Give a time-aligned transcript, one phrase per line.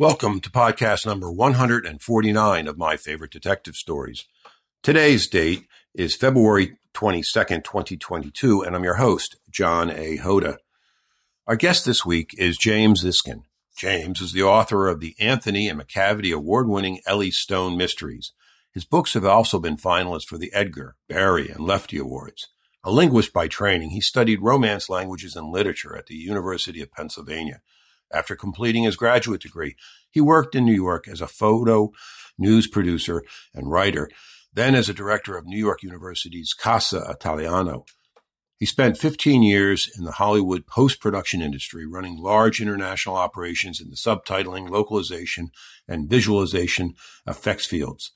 [0.00, 4.24] Welcome to podcast number 149 of My Favorite Detective Stories.
[4.82, 10.16] Today's date is February 22nd, 2022, and I'm your host, John A.
[10.16, 10.56] Hoda.
[11.46, 13.42] Our guest this week is James Ziskin.
[13.76, 18.32] James is the author of the Anthony and Macavity award winning Ellie Stone Mysteries.
[18.72, 22.48] His books have also been finalists for the Edgar, Barry, and Lefty Awards.
[22.82, 27.60] A linguist by training, he studied Romance languages and literature at the University of Pennsylvania.
[28.12, 29.76] After completing his graduate degree,
[30.10, 31.92] he worked in New York as a photo
[32.38, 33.22] news producer
[33.54, 34.10] and writer,
[34.52, 37.78] then as a director of New York University's Casa Italiana.
[38.58, 43.88] He spent 15 years in the Hollywood post production industry, running large international operations in
[43.88, 45.50] the subtitling, localization,
[45.88, 46.94] and visualization
[47.26, 48.12] effects fields.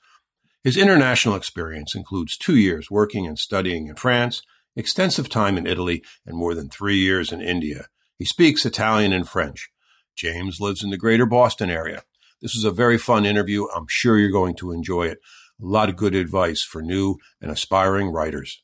[0.63, 4.43] His international experience includes two years working and studying in France,
[4.77, 7.87] extensive time in Italy, and more than three years in India.
[8.19, 9.71] He speaks Italian and French.
[10.17, 12.05] James lives in the greater Boston area.
[12.41, 13.67] This is a very fun interview.
[13.75, 15.19] I'm sure you're going to enjoy it.
[15.61, 18.63] A lot of good advice for new and aspiring writers.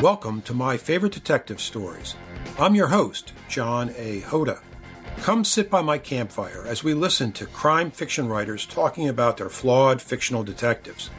[0.00, 2.14] Welcome to my favorite detective stories.
[2.58, 4.22] I'm your host, John A.
[4.22, 4.60] Hoda.
[5.18, 9.50] Come sit by my campfire as we listen to crime fiction writers talking about their
[9.50, 11.10] flawed fictional detectives.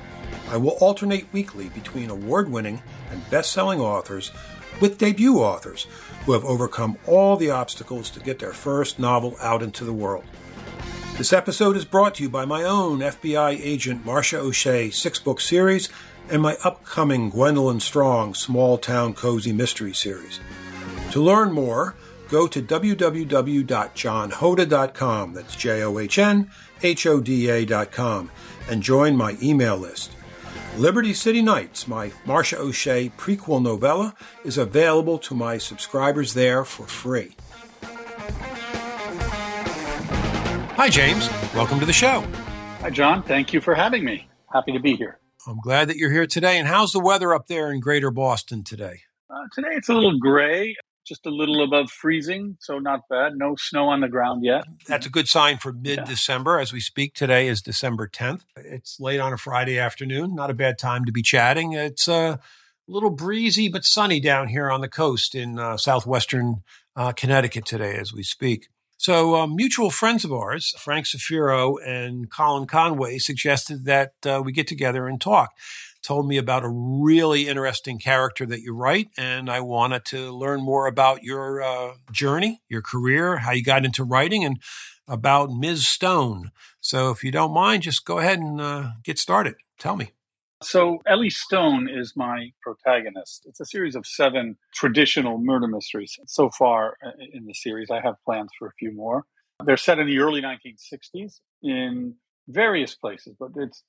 [0.50, 2.82] I will alternate weekly between award winning
[3.12, 4.32] and best selling authors
[4.80, 5.88] with debut authors
[6.26, 10.24] who have overcome all the obstacles to get their first novel out into the world.
[11.18, 15.42] This episode is brought to you by my own FBI agent Marcia O'Shea six book
[15.42, 15.90] series
[16.30, 20.40] and my upcoming Gwendolyn Strong Small Town Cozy Mystery series.
[21.12, 21.96] To learn more,
[22.30, 26.52] go to www.johnhoda.com, that's J O H N
[26.84, 28.30] H O D A.com,
[28.70, 30.12] and join my email list.
[30.78, 34.14] Liberty City Nights, my Marcia O'Shea prequel novella,
[34.46, 37.36] is available to my subscribers there for free.
[40.76, 41.28] Hi, James.
[41.56, 42.24] Welcome to the show.
[42.82, 43.24] Hi, John.
[43.24, 44.28] Thank you for having me.
[44.54, 45.20] Happy to be here.
[45.48, 46.60] I'm glad that you're here today.
[46.60, 49.02] And how's the weather up there in greater Boston today?
[49.32, 50.76] Uh, today it's a little gray,
[51.08, 53.34] just a little above freezing, so not bad.
[53.36, 54.66] No snow on the ground yet.
[54.88, 56.58] That's a good sign for mid December.
[56.58, 56.64] Yeah.
[56.64, 58.42] As we speak, today is December 10th.
[58.58, 60.36] It's late on a Friday afternoon.
[60.36, 61.74] Not a bad time to be chatting.
[61.74, 62.40] It's a
[62.88, 66.64] little breezy but sunny down here on the coast in uh, southwestern
[66.96, 68.68] uh, Connecticut today as we speak.
[69.00, 74.52] So, um, mutual friends of ours, Frank Zafiro and Colin Conway, suggested that uh, we
[74.52, 75.52] get together and talk
[76.02, 80.62] told me about a really interesting character that you write, and I wanted to learn
[80.62, 84.62] more about your uh, journey, your career, how you got into writing, and
[85.08, 85.88] about Ms.
[85.88, 86.52] Stone.
[86.80, 89.56] So, if you don't mind, just go ahead and uh, get started.
[89.80, 90.12] Tell me.
[90.64, 93.44] So, Ellie Stone is my protagonist.
[93.46, 97.90] It's a series of seven traditional murder mysteries so far uh, in the series.
[97.92, 99.24] I have plans for a few more.
[99.64, 102.16] They're set in the early 1960s in
[102.48, 103.84] various places, but it's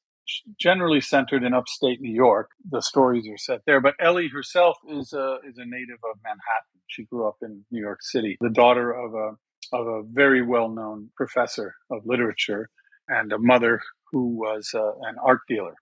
[0.61, 2.51] generally centered in upstate New York.
[2.71, 6.81] The stories are set there, but Ellie herself is a is a native of Manhattan.
[6.89, 9.37] She grew up in New York City, the daughter of a
[9.73, 12.71] of a very well known professor of literature
[13.09, 13.81] and a mother
[14.11, 15.75] who was uh, an art dealer.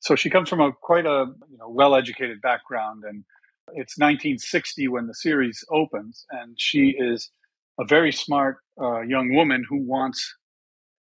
[0.00, 3.24] So she comes from a quite a you know, well educated background, and
[3.74, 7.30] it's 1960 when the series opens, and she is
[7.78, 10.34] a very smart uh, young woman who wants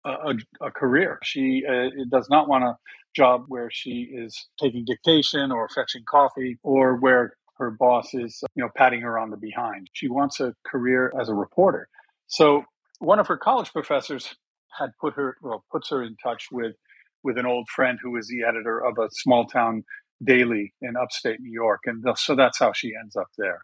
[0.09, 1.19] a, a career.
[1.23, 2.77] She uh, does not want a
[3.16, 8.63] job where she is taking dictation or fetching coffee or where her boss is, you
[8.63, 9.88] know, patting her on the behind.
[9.93, 11.88] She wants a career as a reporter.
[12.27, 12.63] So
[12.99, 14.35] one of her college professors
[14.77, 16.75] had put her, well, puts her in touch with,
[17.23, 19.83] with an old friend who is the editor of a small town
[20.23, 23.59] daily in upstate New York, and so that's how she ends up there.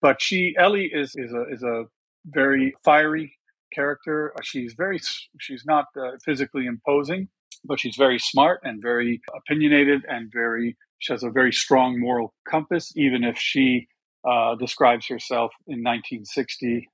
[0.00, 1.84] But she, Ellie, is is a is a
[2.26, 3.36] very fiery
[3.72, 4.32] character.
[4.36, 4.98] Uh, she's very,
[5.38, 7.28] she's not uh, physically imposing,
[7.64, 12.34] but she's very smart and very opinionated and very, she has a very strong moral
[12.48, 13.88] compass, even if she
[14.28, 16.88] uh, describes herself in 1960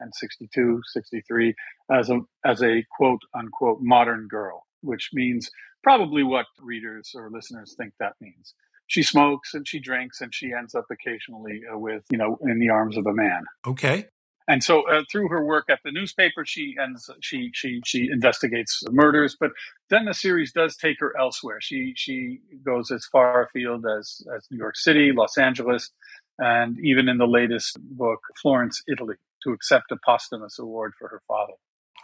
[0.00, 1.54] and 62, 63
[1.92, 5.50] as a, as a quote unquote modern girl, which means
[5.82, 8.54] probably what readers or listeners think that means.
[8.86, 12.58] She smokes and she drinks and she ends up occasionally uh, with, you know, in
[12.58, 13.44] the arms of a man.
[13.66, 14.08] Okay.
[14.46, 18.82] And so, uh, through her work at the newspaper, she ends she she she investigates
[18.90, 19.36] murders.
[19.38, 19.52] But
[19.88, 21.60] then the series does take her elsewhere.
[21.60, 25.90] She she goes as far afield as as New York City, Los Angeles,
[26.38, 31.22] and even in the latest book, Florence, Italy, to accept a posthumous award for her
[31.26, 31.54] father.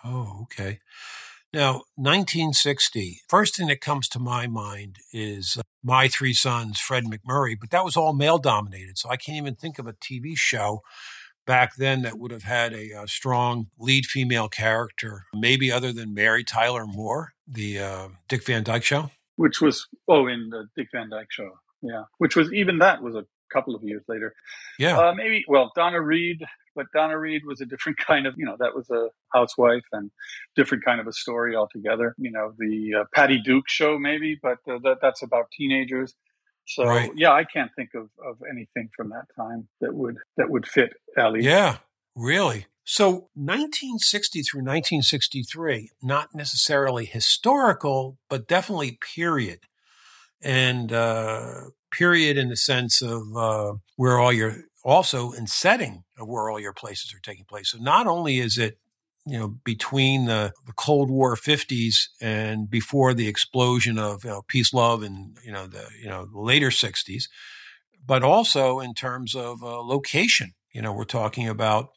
[0.02, 0.78] Oh, okay.
[1.52, 7.04] Now, 1960, first thing that comes to my mind is uh, My Three Sons, Fred
[7.04, 8.98] MacMurray but that was all male dominated.
[8.98, 10.82] So I can't even think of a TV show
[11.50, 16.14] back then that would have had a, a strong lead female character, maybe other than
[16.14, 19.10] Mary Tyler Moore, the uh, Dick Van Dyke show.
[19.34, 21.50] Which was, oh, in the Dick Van Dyke show.
[21.82, 22.04] Yeah.
[22.18, 24.32] Which was, even that was a couple of years later.
[24.78, 24.96] Yeah.
[24.96, 26.44] Uh, maybe, well, Donna Reed
[26.76, 30.10] but Donna Reed was a different kind of, you know, that was a housewife and
[30.54, 32.14] different kind of a story altogether.
[32.16, 36.14] You know, the uh, Patty Duke show maybe, but uh, that, that's about teenagers.
[36.66, 37.10] So right.
[37.16, 40.90] yeah, I can't think of, of anything from that time that would that would fit
[41.16, 41.42] Ellie.
[41.42, 41.78] Yeah,
[42.14, 42.66] really.
[42.84, 49.60] So 1960 through 1963, not necessarily historical, but definitely period.
[50.42, 56.28] And uh, period in the sense of uh, where all your also in setting of
[56.28, 57.70] where all your places are taking place.
[57.70, 58.78] So not only is it
[59.26, 64.42] you know between the, the Cold War 50s and before the explosion of you know,
[64.48, 67.24] peace, love, and you know the you know later 60s,
[68.04, 70.52] but also in terms of uh, location.
[70.72, 71.90] You know, we're talking about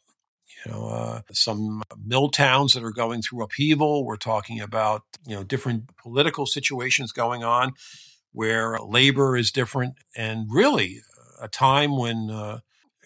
[0.64, 4.04] you know uh, some mill towns that are going through upheaval.
[4.04, 7.72] We're talking about you know different political situations going on
[8.32, 11.00] where labor is different, and really
[11.40, 12.60] a time when uh,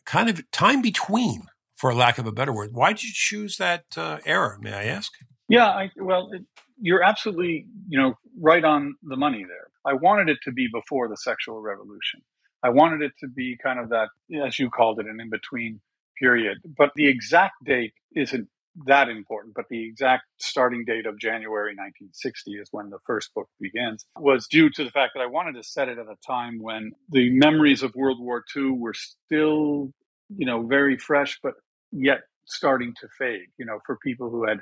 [0.04, 1.42] kind of time between,
[1.78, 2.70] for lack of a better word.
[2.72, 4.58] Why did you choose that uh, era?
[4.60, 5.12] May I ask?
[5.48, 6.42] Yeah, I, well, it,
[6.80, 9.68] you're absolutely you know right on the money there.
[9.86, 12.20] I wanted it to be before the sexual revolution.
[12.62, 14.08] I wanted it to be kind of that,
[14.44, 15.80] as you called it, an in between
[16.18, 16.58] period.
[16.76, 18.48] But the exact date isn't
[18.86, 23.48] that important, but the exact starting date of January 1960 is when the first book
[23.60, 26.60] begins, was due to the fact that I wanted to set it at a time
[26.60, 29.92] when the memories of World War II were still,
[30.36, 31.54] you know, very fresh, but
[31.92, 34.60] yet starting to fade, you know, for people who had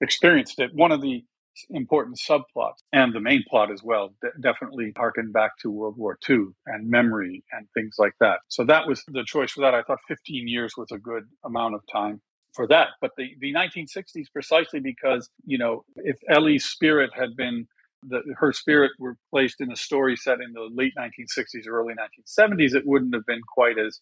[0.00, 0.70] experienced it.
[0.74, 1.24] One of the
[1.70, 6.46] important subplots and the main plot as well definitely harkened back to World War II
[6.66, 8.40] and memory and things like that.
[8.48, 9.74] So that was the choice for that.
[9.74, 12.20] I thought 15 years was a good amount of time
[12.54, 12.88] for that.
[13.00, 17.66] But the, the 1960s, precisely because, you know, if Ellie's spirit had been,
[18.02, 21.94] the, her spirit were placed in a story set in the late 1960s or early
[21.94, 24.00] 1970s, it wouldn't have been quite as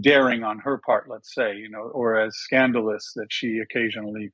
[0.00, 4.30] daring on her part, let's say, you know, or as scandalous that she occasionally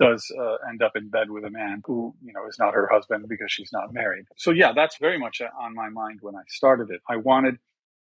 [0.00, 2.88] does uh, end up in bed with a man who, you know, is not her
[2.92, 4.24] husband because she's not married.
[4.36, 7.00] So, yeah, that's very much on my mind when I started it.
[7.08, 7.56] I wanted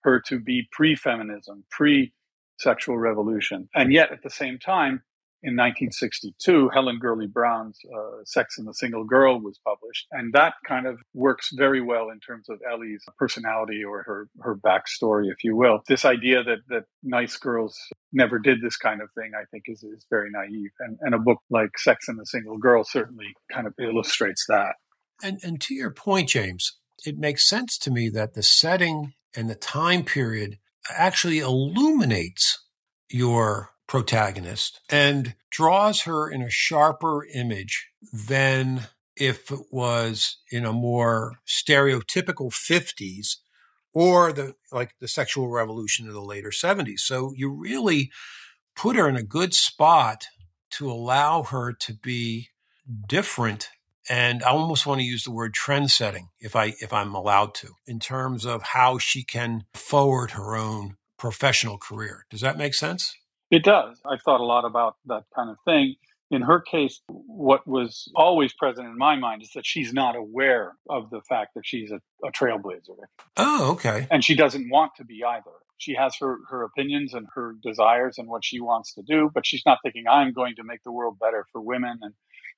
[0.03, 2.13] her to be pre feminism, pre
[2.59, 3.69] sexual revolution.
[3.75, 5.03] And yet, at the same time,
[5.45, 10.07] in 1962, Helen Gurley Brown's uh, Sex and the Single Girl was published.
[10.11, 14.57] And that kind of works very well in terms of Ellie's personality or her, her
[14.57, 15.81] backstory, if you will.
[15.87, 17.77] This idea that, that nice girls
[18.11, 20.71] never did this kind of thing, I think, is, is very naive.
[20.81, 24.77] And, and a book like Sex and the Single Girl certainly kind of illustrates that.
[25.23, 29.51] And, and to your point, James, it makes sense to me that the setting and
[29.51, 30.59] the time period
[30.91, 32.65] actually illuminates
[33.11, 40.73] your protagonist and draws her in a sharper image than if it was in a
[40.73, 43.37] more stereotypical 50s
[43.93, 48.11] or the like the sexual revolution of the later 70s so you really
[48.75, 50.27] put her in a good spot
[50.71, 52.49] to allow her to be
[53.07, 53.69] different
[54.09, 57.55] and I almost want to use the word trend setting if I if I'm allowed
[57.57, 62.27] to in terms of how she can forward her own professional career.
[62.31, 63.17] Does that make sense?
[63.51, 64.01] It does.
[64.11, 65.97] I've thought a lot about that kind of thing.
[66.31, 70.73] In her case, what was always present in my mind is that she's not aware
[70.89, 72.97] of the fact that she's a, a trailblazer.
[73.37, 74.09] Oh, okay.
[74.11, 75.51] And she doesn't want to be either.
[75.77, 79.47] She has her, her opinions and her desires and what she wants to do, but
[79.47, 82.15] she's not thinking, I'm going to make the world better for women and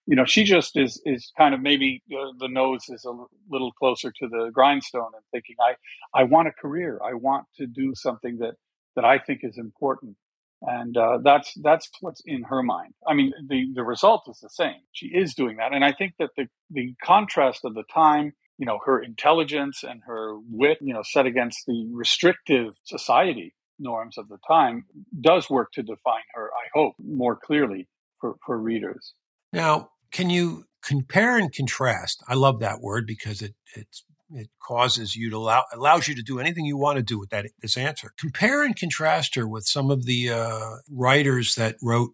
[0.07, 3.13] you know, she just is is kind of maybe uh, the nose is a
[3.51, 5.75] little closer to the grindstone and thinking, I
[6.19, 8.55] I want a career, I want to do something that
[8.95, 10.17] that I think is important,
[10.63, 12.95] and uh, that's that's what's in her mind.
[13.07, 14.81] I mean, the the result is the same.
[14.93, 18.67] She is doing that, and I think that the the contrast of the time, you
[18.67, 24.29] know, her intelligence and her wit, you know, set against the restrictive society norms of
[24.29, 24.85] the time,
[25.21, 26.47] does work to define her.
[26.47, 27.89] I hope more clearly
[28.21, 29.15] for for readers.
[29.53, 32.23] Now, can you compare and contrast?
[32.29, 33.89] I love that word because it it
[34.31, 37.31] it causes you to allow allows you to do anything you want to do with
[37.31, 38.13] that this answer.
[38.19, 42.11] Compare and contrast her with some of the uh, writers that wrote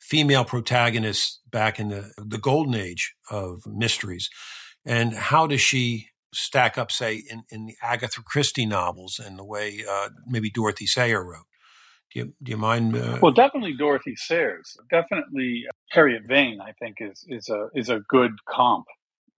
[0.00, 4.28] female protagonists back in the the golden age of mysteries,
[4.84, 9.44] and how does she stack up, say, in, in the Agatha Christie novels and the
[9.44, 11.46] way uh, maybe Dorothy Sayers wrote?
[12.12, 12.96] Do you, do you mind?
[12.96, 13.18] Uh...
[13.22, 14.76] Well, definitely Dorothy Sayers.
[14.90, 16.60] Definitely Harriet Vane.
[16.60, 18.86] I think is is a is a good comp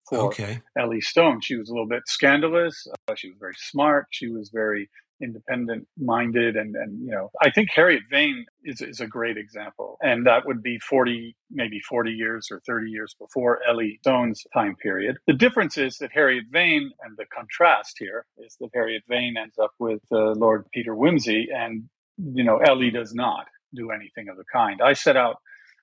[0.09, 0.61] for okay.
[0.79, 1.41] Ellie Stone.
[1.41, 2.87] She was a little bit scandalous.
[3.09, 4.07] Uh, she was very smart.
[4.11, 4.89] She was very
[5.21, 9.97] independent minded and and you know i think harriet vane is, is a great example
[10.03, 14.77] and that would be 40 maybe 40 years or 30 years before ellie stone's time
[14.77, 19.37] period the difference is that harriet vane and the contrast here is that harriet vane
[19.41, 21.85] ends up with uh, lord peter wimsey and
[22.19, 25.37] you know ellie does not do anything of the kind i set out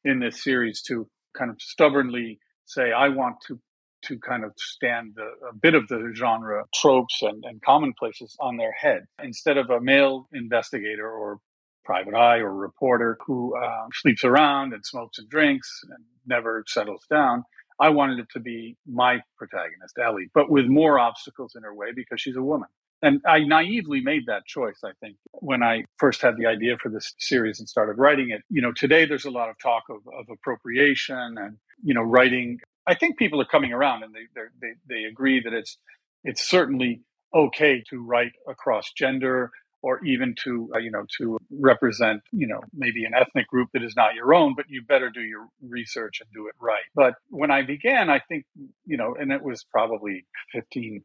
[0.05, 3.59] in this series to kind of stubbornly say i want to
[4.03, 8.57] to kind of stand the, a bit of the genre tropes and, and commonplaces on
[8.57, 9.05] their head.
[9.23, 11.39] Instead of a male investigator or
[11.85, 17.05] private eye or reporter who uh, sleeps around and smokes and drinks and never settles
[17.09, 17.43] down,
[17.79, 21.91] I wanted it to be my protagonist, Ellie, but with more obstacles in her way
[21.93, 22.69] because she's a woman.
[23.01, 26.87] And I naively made that choice, I think, when I first had the idea for
[26.89, 28.43] this series and started writing it.
[28.49, 32.61] You know, today there's a lot of talk of, of appropriation and, you know, writing
[32.87, 35.77] I think people are coming around and they they they agree that it's
[36.23, 37.01] it's certainly
[37.33, 39.51] okay to write across gender
[39.83, 43.83] or even to uh, you know to represent you know maybe an ethnic group that
[43.83, 46.83] is not your own but you better do your research and do it right.
[46.95, 48.45] But when i began i think
[48.85, 51.03] you know and it was probably 15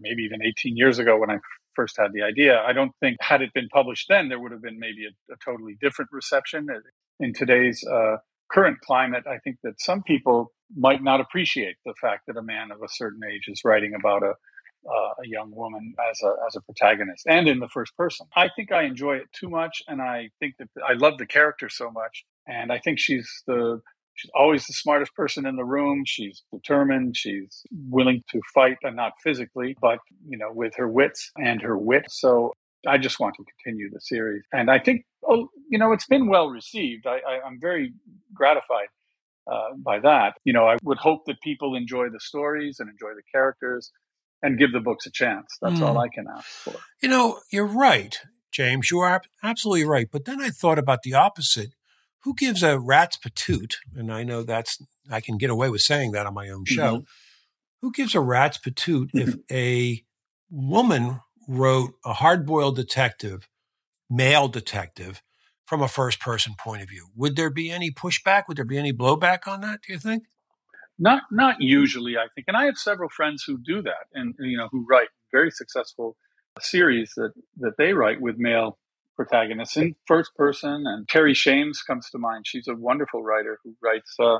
[0.00, 1.38] maybe even 18 years ago when i
[1.74, 4.62] first had the idea i don't think had it been published then there would have
[4.62, 6.68] been maybe a, a totally different reception.
[7.20, 8.16] In today's uh,
[8.50, 12.70] current climate i think that some people might not appreciate the fact that a man
[12.70, 14.34] of a certain age is writing about a
[14.88, 18.26] uh, a young woman as a as a protagonist and in the first person.
[18.36, 21.68] I think I enjoy it too much, and I think that I love the character
[21.68, 23.80] so much, and I think she's the
[24.14, 26.04] she's always the smartest person in the room.
[26.06, 27.16] She's determined.
[27.16, 31.76] She's willing to fight, and not physically, but you know, with her wits and her
[31.76, 32.04] wit.
[32.08, 32.52] So
[32.86, 36.28] I just want to continue the series, and I think oh, you know, it's been
[36.28, 37.06] well received.
[37.06, 37.92] I, I, I'm very
[38.34, 38.88] gratified
[39.50, 40.34] uh, by that.
[40.44, 43.90] You know, I would hope that people enjoy the stories and enjoy the characters
[44.42, 45.56] and give the books a chance.
[45.60, 45.82] That's mm.
[45.82, 46.00] all hmm.
[46.00, 46.74] I can ask for.
[47.02, 48.18] You know, you're right,
[48.52, 48.90] James.
[48.90, 50.08] You are absolutely right.
[50.10, 51.70] But then I thought about the opposite.
[52.22, 53.74] Who gives a rat's patoot?
[53.94, 56.96] And I know that's, I can get away with saying that on my own show.
[56.96, 57.04] Mm-hmm.
[57.82, 59.54] Who gives a rat's patoot if mm-hmm.
[59.54, 60.02] a
[60.50, 63.48] woman wrote a hard boiled detective,
[64.10, 65.22] male detective,
[65.66, 67.08] from a first person point of view.
[67.16, 68.44] Would there be any pushback?
[68.48, 70.24] Would there be any blowback on that, do you think?
[70.98, 72.46] Not not usually, I think.
[72.48, 76.16] And I have several friends who do that and you know who write very successful
[76.60, 78.78] series that that they write with male
[79.14, 82.46] protagonists in first person and Terry Shames comes to mind.
[82.46, 84.38] She's a wonderful writer who writes uh,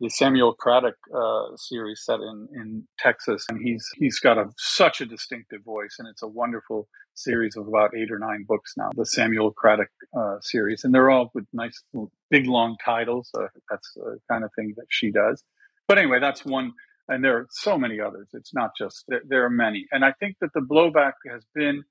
[0.00, 5.00] the Samuel Craddock uh, series set in, in Texas, and he's he's got a such
[5.00, 8.90] a distinctive voice, and it's a wonderful series of about eight or nine books now.
[8.94, 11.82] The Samuel Craddock uh, series, and they're all with nice
[12.30, 13.30] big long titles.
[13.36, 15.42] Uh, that's the kind of thing that she does.
[15.88, 16.72] But anyway, that's one,
[17.08, 18.28] and there are so many others.
[18.32, 21.82] It's not just there, there are many, and I think that the blowback has been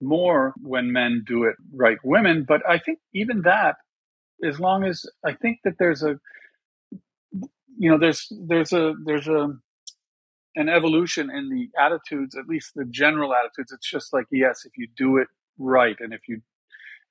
[0.00, 3.74] more when men do it right women, but I think even that,
[4.44, 6.20] as long as I think that there's a
[7.78, 9.48] you know there's there's a there's a
[10.56, 13.72] an evolution in the attitudes at least the general attitudes.
[13.72, 16.42] It's just like yes if you do it right and if you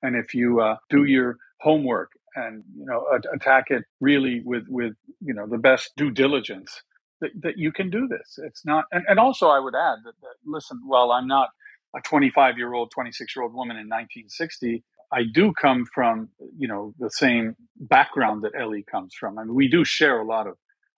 [0.02, 4.94] and if you uh, do your homework and you know attack it really with with
[5.20, 6.82] you know the best due diligence
[7.20, 8.38] that, that you can do this.
[8.44, 11.50] It's not and, and also i would add that, that listen while i'm not
[11.96, 16.68] a 25 year old 26 year old woman in 1960 I do come from, you
[16.68, 19.38] know, the same background that Ellie comes from.
[19.38, 20.54] I mean, we do share a lot of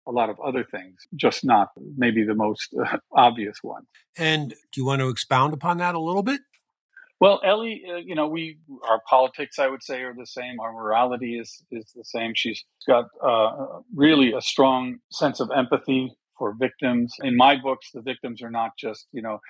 [0.07, 3.83] a lot of other things, just not maybe the most uh, obvious one.
[4.17, 6.41] And do you want to expound upon that a little bit?
[7.21, 8.59] Well, Ellie, uh, you know, we
[8.89, 10.59] our politics, I would say, are the same.
[10.59, 12.33] Our morality is is the same.
[12.35, 17.15] She's got uh, really a strong sense of empathy for victims.
[17.23, 19.41] In my books, the victims are not just you know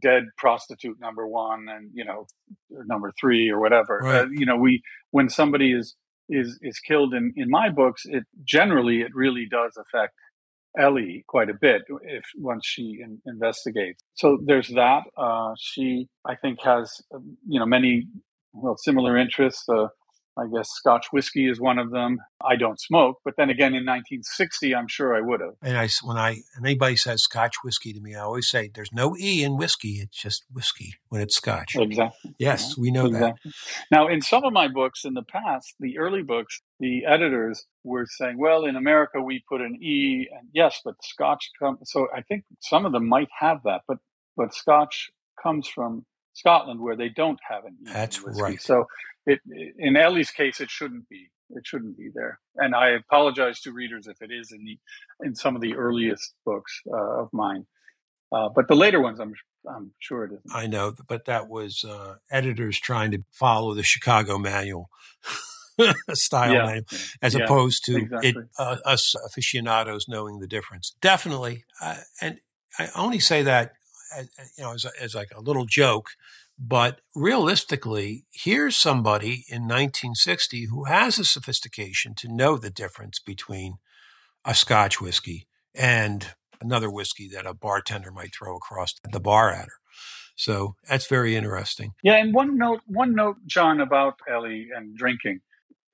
[0.00, 2.26] dead prostitute number one and you know
[2.70, 4.22] number three or whatever right.
[4.22, 5.94] uh, you know we when somebody is
[6.28, 10.14] is is killed in in my books it generally it really does affect
[10.78, 14.02] ellie quite a bit if once she in, investigates.
[14.14, 17.00] So there's that uh, she i think has
[17.46, 18.06] you know many
[18.52, 19.86] well similar interests uh,
[20.36, 22.18] I guess Scotch whiskey is one of them.
[22.44, 25.54] I don't smoke, but then again, in 1960, I'm sure I would have.
[25.62, 28.92] And I, when I and anybody says Scotch whiskey to me, I always say there's
[28.92, 31.76] no e in whiskey; it's just whiskey when it's Scotch.
[31.76, 32.34] Exactly.
[32.38, 33.50] Yes, yeah, we know exactly.
[33.50, 33.96] that.
[33.96, 38.06] Now, in some of my books in the past, the early books, the editors were
[38.06, 41.78] saying, "Well, in America, we put an e," and yes, but Scotch comes.
[41.84, 43.98] So I think some of them might have that, but
[44.36, 45.10] but Scotch
[45.40, 47.76] comes from Scotland, where they don't have an.
[47.82, 48.60] That's right.
[48.60, 48.84] So
[49.26, 49.40] it
[49.78, 51.30] in Ellie's case, it shouldn't be.
[51.50, 52.40] It shouldn't be there.
[52.56, 54.78] And I apologize to readers if it is in the
[55.26, 57.66] in some of the earliest books uh, of mine.
[58.32, 59.34] Uh, but the later ones, I'm
[59.68, 60.52] I'm sure it isn't.
[60.52, 64.90] I know, but that was uh, editors trying to follow the Chicago manual.
[66.12, 66.84] style yeah, manual,
[67.20, 68.28] as yeah, opposed to exactly.
[68.28, 70.94] it, uh, us aficionados knowing the difference.
[71.00, 72.38] Definitely, uh, and
[72.78, 73.72] I only say that
[74.56, 76.10] you know as, as like a little joke,
[76.58, 83.78] but realistically, here's somebody in 1960 who has the sophistication to know the difference between
[84.44, 89.66] a Scotch whiskey and another whiskey that a bartender might throw across the bar at
[89.66, 89.78] her.
[90.36, 91.92] So that's very interesting.
[92.02, 95.40] Yeah, and one note, one note, John, about Ellie and drinking.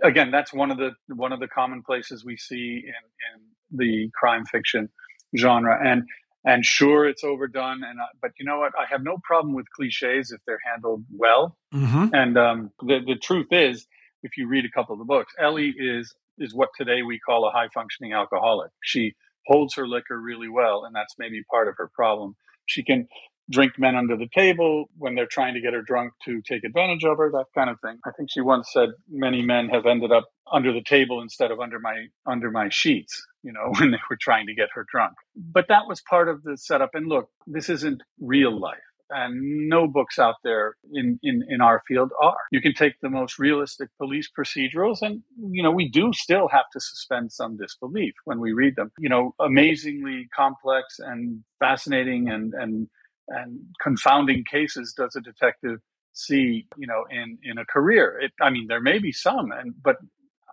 [0.02, 2.94] Again, that's one of the one of the commonplaces we see in
[3.34, 4.88] in the crime fiction
[5.36, 6.04] genre, and
[6.44, 8.73] and sure, it's overdone, and I, but you know what?
[8.78, 11.56] I have no problem with cliches if they're handled well.
[11.75, 12.14] Mm-hmm.
[12.14, 13.87] And um, the the truth is,
[14.23, 17.47] if you read a couple of the books, Ellie is is what today we call
[17.47, 18.70] a high functioning alcoholic.
[18.82, 19.14] She
[19.47, 22.37] holds her liquor really well, and that's maybe part of her problem.
[22.66, 23.09] She can
[23.50, 27.04] drink men under the table when they're trying to get her drunk to take advantage
[27.04, 27.99] of her, that kind of thing.
[28.06, 31.61] I think she once said many men have ended up under the table instead of
[31.61, 35.14] under my under my sheets, you know, when they were trying to get her drunk.
[35.37, 36.90] But that was part of the setup.
[36.94, 38.78] And look, this isn't real life
[39.11, 42.37] and no books out there in, in, in our field are.
[42.50, 46.66] You can take the most realistic police procedurals and, you know, we do still have
[46.73, 48.92] to suspend some disbelief when we read them.
[48.99, 52.88] You know, amazingly complex and fascinating and, and,
[53.28, 55.80] and confounding cases does a detective
[56.12, 58.18] see, you know, in, in a career.
[58.20, 59.97] It, I mean, there may be some, and, but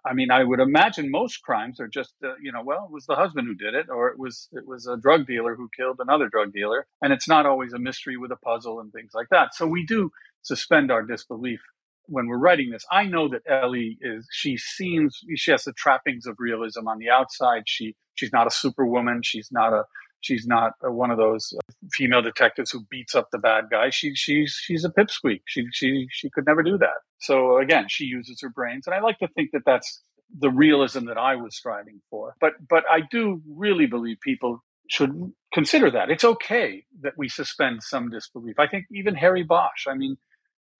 [0.10, 3.06] I mean, I would imagine most crimes are just, uh, you know, well, it was
[3.06, 5.98] the husband who did it, or it was it was a drug dealer who killed
[6.00, 9.28] another drug dealer, and it's not always a mystery with a puzzle and things like
[9.32, 9.54] that.
[9.56, 10.12] So we do
[10.44, 11.62] suspend our disbelief
[12.06, 12.86] when we're writing this.
[12.92, 14.28] I know that Ellie is.
[14.32, 17.64] She seems she has the trappings of realism on the outside.
[17.68, 19.22] She she's not a superwoman.
[19.24, 19.84] She's not a
[20.22, 23.90] she's not one of those uh, female detectives who beats up the bad guy.
[23.90, 25.42] She she's she's a pipsqueak.
[25.46, 27.00] She she she could never do that.
[27.20, 30.02] So again, she uses her brains, and I like to think that that's
[30.38, 32.36] the realism that I was striving for.
[32.40, 37.84] But but I do really believe people should consider that it's okay that we suspend
[37.84, 38.56] some disbelief.
[38.60, 39.86] I think even Harry Bosch.
[39.88, 40.18] I mean,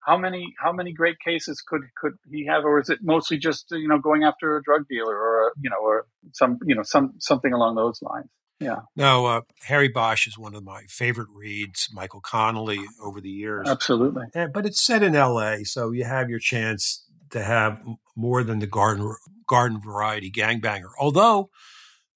[0.00, 3.66] how many how many great cases could could he have, or is it mostly just
[3.70, 7.14] you know going after a drug dealer or you know or some you know some
[7.18, 8.28] something along those lines?
[8.60, 8.80] Yeah.
[8.96, 11.88] No, uh, Harry Bosch is one of my favorite reads.
[11.92, 13.68] Michael Connelly over the years.
[13.68, 14.26] Absolutely.
[14.34, 17.80] And, but it's set in L.A., so you have your chance to have
[18.16, 19.14] more than the garden
[19.46, 20.90] garden variety gangbanger.
[20.98, 21.50] Although,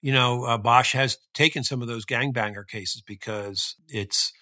[0.01, 4.33] you know, uh, Bosch has taken some of those gangbanger cases because it's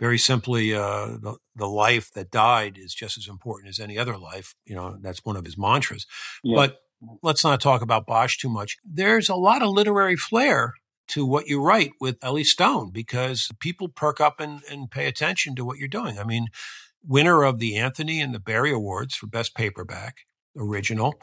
[0.00, 4.18] very simply uh, the, the life that died is just as important as any other
[4.18, 4.54] life.
[4.66, 6.04] You know, that's one of his mantras.
[6.42, 6.56] Yeah.
[6.56, 6.78] But
[7.22, 8.76] let's not talk about Bosch too much.
[8.84, 10.74] There's a lot of literary flair
[11.08, 15.54] to what you write with Ellie Stone because people perk up and, and pay attention
[15.56, 16.18] to what you're doing.
[16.18, 16.48] I mean,
[17.06, 21.14] winner of the Anthony and the Barry Awards for Best Paperback Original,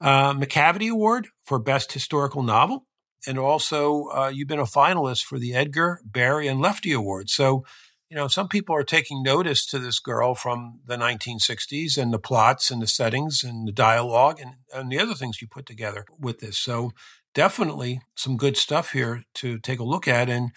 [0.00, 2.86] uh, Macavity Award for Best Historical Novel,
[3.26, 7.32] and also uh, you've been a finalist for the Edgar, Barry, and Lefty Awards.
[7.32, 7.64] So,
[8.08, 12.18] you know, some people are taking notice to this girl from the 1960s and the
[12.18, 16.06] plots and the settings and the dialogue and, and the other things you put together
[16.18, 16.58] with this.
[16.58, 16.92] So,
[17.34, 20.28] definitely some good stuff here to take a look at.
[20.28, 20.50] And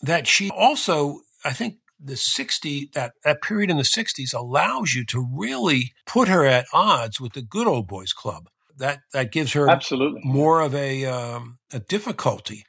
[0.00, 5.04] that she also, I think, the 60 that that period in the 60s allows you
[5.06, 9.52] to really put her at odds with the good old boys club that that gives
[9.52, 12.64] her absolutely more of a um, a difficulty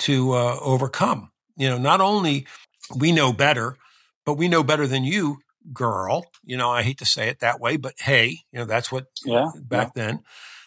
[0.00, 2.46] to uh, overcome you know not only
[2.96, 3.76] we know better
[4.24, 5.38] but we know better than you
[5.72, 8.90] girl you know i hate to say it that way but hey you know that's
[8.90, 10.06] what yeah back yeah.
[10.06, 10.20] then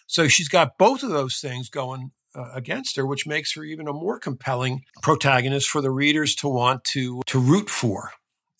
[0.07, 3.87] so she's got both of those things going uh, against her, which makes her even
[3.87, 8.11] a more compelling protagonist for the readers to want to to root for.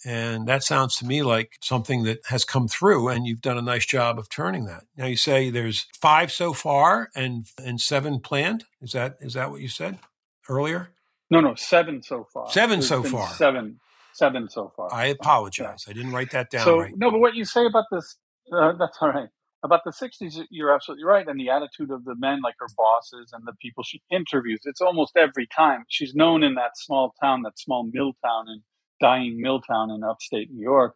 [0.06, 3.62] And that sounds to me like something that has come through, and you've done a
[3.62, 4.84] nice job of turning that.
[4.96, 8.66] Now you say there's five so far and and seven planned.
[8.82, 10.00] Is that is that what you said
[10.48, 10.90] earlier?
[11.32, 12.50] No, no, seven so far.
[12.52, 13.28] Seven There's so far.
[13.30, 13.80] Seven,
[14.14, 14.94] seven so far.
[14.94, 15.86] I apologize.
[15.88, 15.92] Yeah.
[15.92, 16.66] I didn't write that down.
[16.66, 16.94] So right.
[16.96, 18.18] no, but what you say about this,
[18.54, 19.30] uh, that's all right
[19.66, 23.32] about the 60s you're absolutely right and the attitude of the men like her bosses
[23.34, 25.84] and the people she interviews it's almost every time.
[25.90, 28.62] She's known in that small town that small mill town and
[29.02, 30.96] dying mill town in upstate new york.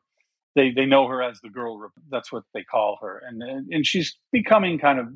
[0.55, 4.17] They they know her as the girl that's what they call her and and she's
[4.32, 5.08] becoming kind of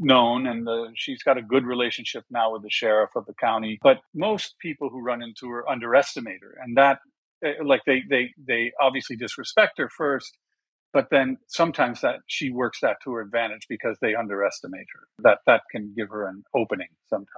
[0.00, 3.78] known and the, she's got a good relationship now with the sheriff of the county
[3.80, 6.98] but most people who run into her underestimate her and that
[7.44, 10.36] eh, like they they they obviously disrespect her first
[10.92, 15.08] but then sometimes that she works that to her advantage because they underestimate her.
[15.20, 17.28] That that can give her an opening sometimes.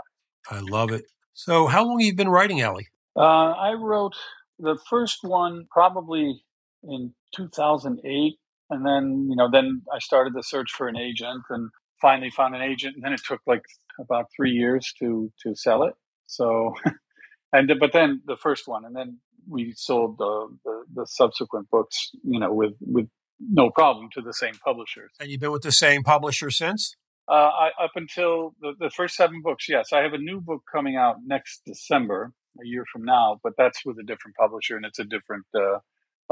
[0.51, 1.05] I love it.
[1.35, 2.89] So, how long have you been writing, Ellie?
[3.17, 3.21] Uh,
[3.53, 4.15] I wrote
[4.59, 6.43] the first one probably
[6.83, 8.39] in 2008,
[8.71, 12.55] and then you know then I started the search for an agent, and finally found
[12.55, 13.65] an agent, and then it took like
[13.99, 15.95] about three years to to sell it.
[16.27, 16.75] So,
[17.53, 22.11] and but then the first one, and then we sold the, the, the subsequent books,
[22.23, 23.09] you know, with with
[23.41, 25.11] no problem to the same publishers.
[25.19, 26.95] And you've been with the same publisher since?
[27.29, 29.93] Uh, I, up until the, the first seven books, yes.
[29.93, 33.85] I have a new book coming out next December, a year from now, but that's
[33.85, 35.79] with a different publisher, and it's a different uh,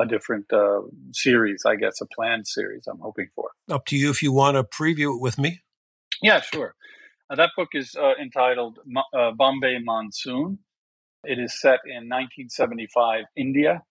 [0.00, 0.80] a different uh,
[1.12, 2.86] series, I guess, a planned series.
[2.88, 3.50] I'm hoping for.
[3.68, 5.60] Up to you if you want to preview it with me.
[6.22, 6.74] Yeah, sure.
[7.30, 8.78] Uh, that book is uh, entitled
[9.12, 10.58] uh, Bombay Monsoon.
[11.24, 13.82] It is set in 1975 India,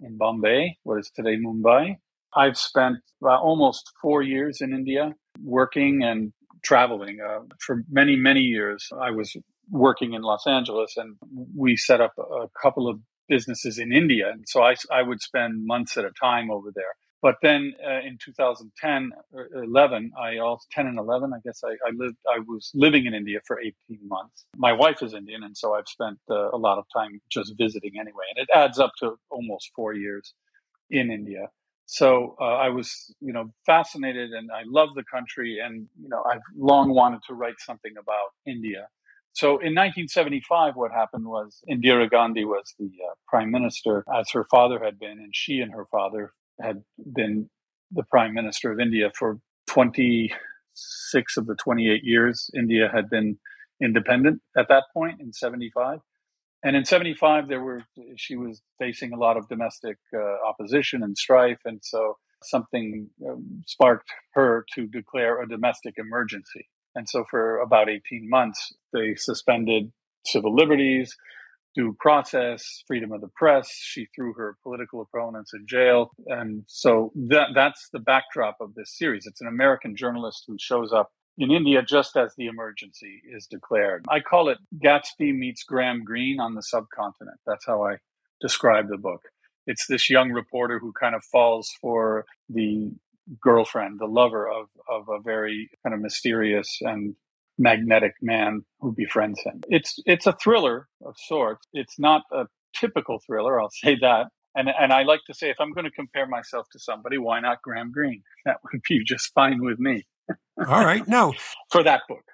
[0.00, 1.96] in Bombay, what is today Mumbai.
[2.34, 7.18] I've spent almost four years in India working and traveling.
[7.20, 9.36] Uh, for many, many years, I was
[9.70, 11.16] working in Los Angeles and
[11.56, 14.30] we set up a couple of businesses in India.
[14.30, 16.94] And so I, I would spend months at a time over there.
[17.22, 19.12] But then uh, in 2010,
[19.54, 22.16] 11, I also 10 and 11, I guess I, I, lived.
[22.28, 23.74] I was living in India for 18
[24.08, 24.44] months.
[24.56, 27.92] My wife is Indian, and so I've spent uh, a lot of time just visiting
[27.94, 30.34] anyway, and it adds up to almost four years
[30.90, 31.46] in India.
[31.92, 36.22] So uh, I was, you know, fascinated, and I love the country, and you know,
[36.24, 38.88] I've long wanted to write something about India.
[39.34, 44.46] So in 1975, what happened was Indira Gandhi was the uh, prime minister, as her
[44.50, 46.82] father had been, and she and her father had
[47.14, 47.50] been
[47.90, 53.38] the prime minister of India for 26 of the 28 years India had been
[53.82, 55.98] independent at that point in 75.
[56.64, 57.82] And in 75, there were,
[58.16, 61.58] she was facing a lot of domestic uh, opposition and strife.
[61.64, 66.68] And so something um, sparked her to declare a domestic emergency.
[66.94, 69.92] And so for about 18 months, they suspended
[70.24, 71.16] civil liberties,
[71.74, 73.70] due process, freedom of the press.
[73.72, 76.10] She threw her political opponents in jail.
[76.26, 79.26] And so that, that's the backdrop of this series.
[79.26, 84.04] It's an American journalist who shows up in India just as the emergency is declared.
[84.08, 87.38] I call it Gatsby meets Graham Greene on the subcontinent.
[87.46, 87.96] That's how I
[88.40, 89.22] describe the book.
[89.66, 92.90] It's this young reporter who kind of falls for the
[93.40, 97.14] girlfriend, the lover of, of a very kind of mysterious and
[97.58, 99.62] magnetic man who befriends him.
[99.68, 101.66] It's it's a thriller of sorts.
[101.72, 104.26] It's not a typical thriller, I'll say that.
[104.56, 107.40] And and I like to say if I'm going to compare myself to somebody, why
[107.40, 108.22] not Graham Greene?
[108.46, 110.04] That would be just fine with me.
[110.68, 111.06] All right.
[111.06, 111.34] No.
[111.70, 112.24] For that book.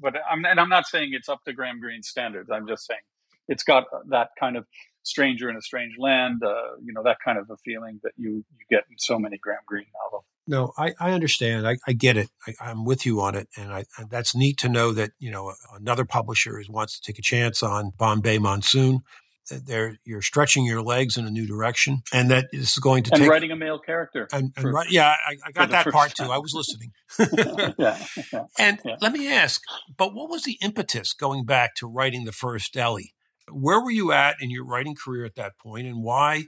[0.00, 2.50] But I'm and I'm not saying it's up to Graham Greene's standards.
[2.50, 3.00] I'm just saying
[3.48, 4.64] it's got that kind of
[5.02, 8.44] stranger in a strange land, uh, you know, that kind of a feeling that you
[8.56, 11.68] you get in so many Graham Greene novels no, I, I understand.
[11.68, 12.30] I, I get it.
[12.46, 15.52] I, am with you on it, and I, that's neat to know that you know
[15.76, 19.02] another publisher is, wants to take a chance on Bombay Monsoon.
[19.50, 23.12] There, you're stretching your legs in a new direction, and that this is going to
[23.12, 24.28] and take writing a male character.
[24.32, 26.26] And, and for, yeah, I, I got that part time.
[26.26, 26.32] too.
[26.32, 26.92] I was listening.
[27.78, 28.96] yeah, yeah, and yeah.
[29.00, 29.62] let me ask,
[29.96, 33.14] but what was the impetus going back to writing the first Ellie?
[33.50, 36.44] Where were you at in your writing career at that point, and why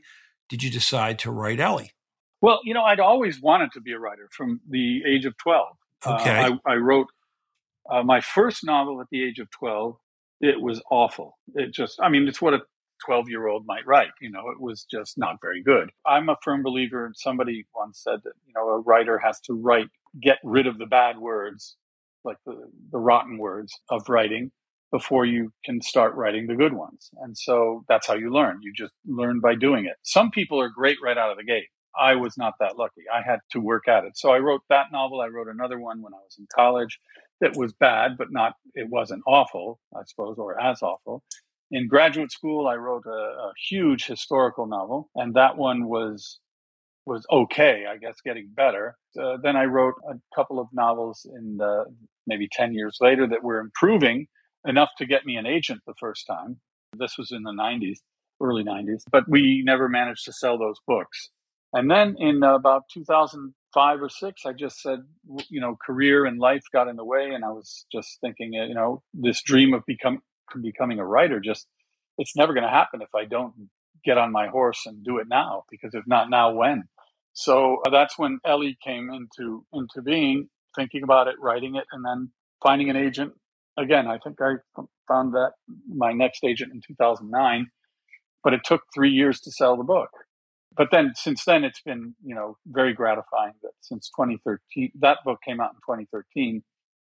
[0.50, 1.92] did you decide to write Ellie?
[2.42, 5.68] Well, you know, I'd always wanted to be a writer from the age of 12.
[6.06, 6.30] Okay.
[6.30, 7.08] Uh, I, I, wrote
[7.90, 9.96] uh, my first novel at the age of 12.
[10.40, 11.38] It was awful.
[11.54, 12.60] It just, I mean, it's what a
[13.04, 14.10] 12 year old might write.
[14.20, 15.90] You know, it was just not very good.
[16.06, 19.54] I'm a firm believer, and somebody once said that, you know, a writer has to
[19.54, 19.88] write,
[20.22, 21.76] get rid of the bad words,
[22.24, 24.50] like the, the rotten words of writing
[24.92, 27.10] before you can start writing the good ones.
[27.22, 28.58] And so that's how you learn.
[28.62, 29.96] You just learn by doing it.
[30.02, 31.68] Some people are great right out of the gate.
[31.98, 33.02] I was not that lucky.
[33.12, 34.16] I had to work at it.
[34.16, 35.20] So I wrote that novel.
[35.20, 36.98] I wrote another one when I was in college
[37.40, 41.22] that was bad, but not, it wasn't awful, I suppose, or as awful.
[41.70, 46.40] In graduate school, I wrote a, a huge historical novel, and that one was
[47.06, 48.96] was okay, I guess, getting better.
[49.20, 51.84] Uh, then I wrote a couple of novels in the
[52.26, 54.26] maybe 10 years later that were improving
[54.66, 56.60] enough to get me an agent the first time.
[56.96, 57.98] This was in the 90s,
[58.40, 61.30] early 90s, but we never managed to sell those books.
[61.72, 65.00] And then in about 2005 or six, I just said,
[65.48, 67.30] you know, career and life got in the way.
[67.30, 70.20] And I was just thinking, you know, this dream of become,
[70.58, 71.66] becoming a writer, just,
[72.18, 73.54] it's never going to happen if I don't
[74.04, 76.84] get on my horse and do it now, because if not now, when?
[77.32, 82.04] So uh, that's when Ellie came into, into being, thinking about it, writing it, and
[82.04, 82.30] then
[82.62, 83.32] finding an agent.
[83.78, 84.54] Again, I think I
[85.08, 85.52] found that
[85.88, 87.66] my next agent in 2009,
[88.42, 90.10] but it took three years to sell the book
[90.76, 95.40] but then since then, it's been you know very gratifying that since 2013, that book
[95.44, 96.62] came out in 2013,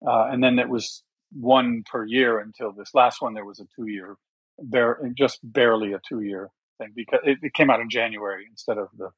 [0.07, 1.03] uh, and then it was
[1.38, 3.35] one per year until this last one.
[3.35, 4.16] There was a two year,
[4.59, 8.79] bare, just barely a two year thing because it, it, came out in January instead
[8.79, 9.11] of the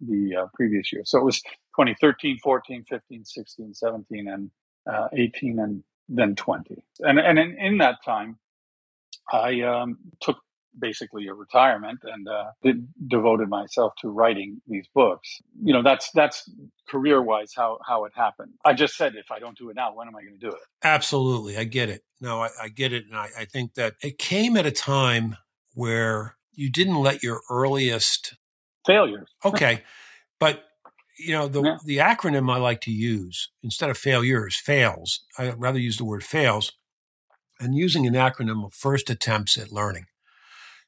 [0.00, 1.02] the uh, previous year.
[1.04, 4.50] So it was 2013, 14, 15, 16, 17, and
[4.90, 6.82] uh, 18, and then 20.
[7.00, 8.38] And and in, in that time,
[9.32, 10.38] I um, took
[10.78, 15.40] basically a retirement and uh, did, devoted myself to writing these books.
[15.62, 16.48] You know, that's that's
[16.88, 18.52] career wise how how it happened.
[18.64, 20.48] I just said if I don't do it now, when am I going to do
[20.48, 20.62] it?
[20.82, 22.02] Absolutely, I get it.
[22.20, 25.36] No, I, I get it, and I, I think that it came at a time
[25.74, 28.36] where you didn't let your earliest
[28.86, 29.28] failures.
[29.44, 29.82] okay,
[30.38, 30.64] but
[31.18, 31.76] you know the yeah.
[31.84, 35.24] the acronym I like to use instead of failures, fails.
[35.38, 36.72] I rather use the word fails,
[37.58, 40.06] and using an acronym of first attempts at learning.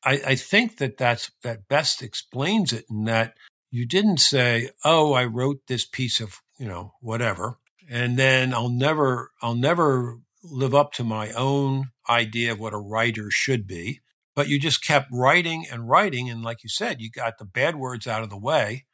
[0.04, 3.34] I, I think that that's that best explains it in that
[3.70, 7.58] you didn't say, "Oh, I wrote this piece of you know whatever,"
[7.90, 12.78] and then I'll never I'll never live up to my own idea of what a
[12.78, 14.00] writer should be.
[14.34, 17.76] But you just kept writing and writing, and like you said, you got the bad
[17.76, 18.86] words out of the way.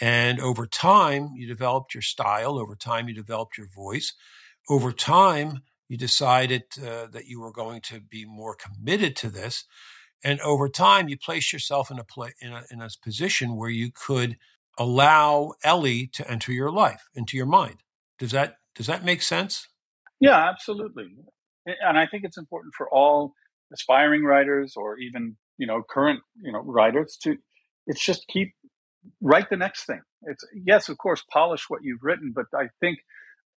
[0.00, 2.58] And over time, you developed your style.
[2.58, 4.14] Over time, you developed your voice.
[4.68, 9.64] Over time, you decided uh, that you were going to be more committed to this.
[10.24, 12.04] And over time, you place yourself in a,
[12.40, 14.36] in a, in a position where you could
[14.78, 17.82] allow Ellie to enter your life, into your mind.
[18.18, 19.68] Does that, does that make sense?
[20.20, 21.08] Yeah, absolutely.
[21.66, 23.34] And I think it's important for all
[23.72, 27.36] aspiring writers or even, you know, current, you know, writers to,
[27.86, 28.52] it's just keep,
[29.20, 30.00] write the next thing.
[30.22, 33.00] It's, yes, of course, polish what you've written, but I think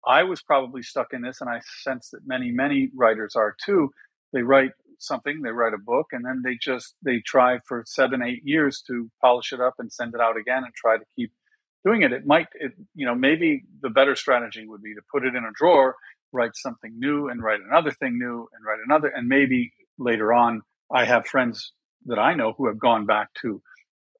[0.07, 3.91] I was probably stuck in this, and I sense that many, many writers are too.
[4.33, 8.21] They write something, they write a book, and then they just they try for seven,
[8.21, 11.31] eight years to polish it up and send it out again and try to keep
[11.85, 12.11] doing it.
[12.11, 15.43] It might, it, you know, maybe the better strategy would be to put it in
[15.43, 15.95] a drawer,
[16.31, 20.61] write something new, and write another thing new, and write another, and maybe later on,
[20.93, 21.71] I have friends
[22.07, 23.61] that I know who have gone back to,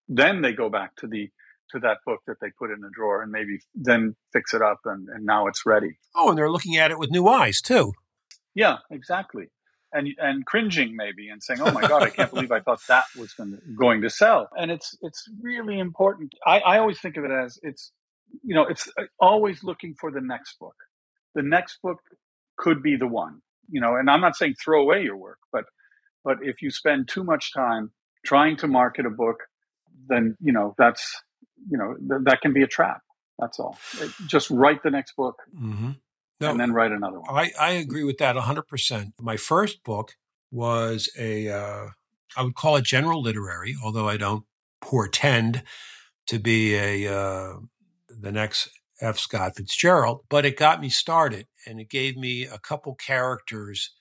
[0.08, 1.30] then they go back to the
[1.72, 4.82] to that book that they put in the drawer and maybe then fix it up
[4.86, 5.98] and, and now it's ready.
[6.16, 7.94] Oh, and they're looking at it with new eyes too.
[8.54, 9.50] Yeah, exactly
[9.96, 13.06] and and cringing maybe and saying, "Oh my God, I can't believe I thought that
[13.18, 16.34] was going to, going to sell." And it's it's really important.
[16.46, 17.92] I, I always think of it as it's
[18.44, 20.76] you know it's uh, always looking for the next book.
[21.34, 22.00] The next book
[22.58, 23.42] could be the one.
[23.70, 25.66] You know, and I'm not saying throw away your work, but
[26.24, 27.92] but if you spend too much time
[28.26, 29.38] trying to market a book,
[30.08, 31.24] then you know that's
[31.70, 33.02] you know th- that can be a trap.
[33.40, 33.78] That's all.
[34.28, 35.38] Just write the next book.
[35.56, 35.92] Mm-hmm
[36.40, 37.30] no, and then write another one.
[37.30, 39.14] I, I agree with that 100%.
[39.20, 40.16] My first book
[40.52, 41.88] was a uh,
[42.36, 44.46] I would call it general literary, although I don't
[44.82, 45.64] portend
[46.28, 47.54] to be a uh,
[48.10, 48.70] the next
[49.02, 49.20] F.
[49.20, 53.92] Scott Fitzgerald, but it got me started and it gave me a couple characters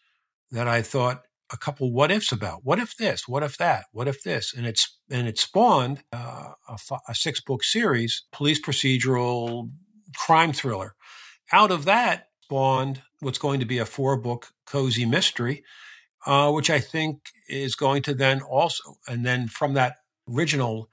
[0.50, 2.64] that I thought a couple what ifs about.
[2.64, 3.28] What if this?
[3.28, 3.86] What if that?
[3.92, 4.54] What if this?
[4.54, 9.70] And it's and it spawned uh, a, a six book series, police procedural
[10.16, 10.94] crime thriller
[11.54, 15.62] out of that spawned what's going to be a four book cozy mystery,
[16.26, 20.90] uh, which I think is going to then also, and then from that original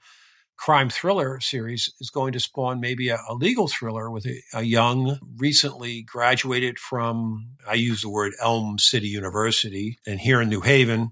[0.56, 4.62] crime thriller series is going to spawn maybe a, a legal thriller with a, a,
[4.62, 9.98] young, recently graduated from, I use the word Elm City University.
[10.06, 11.10] And here in New Haven,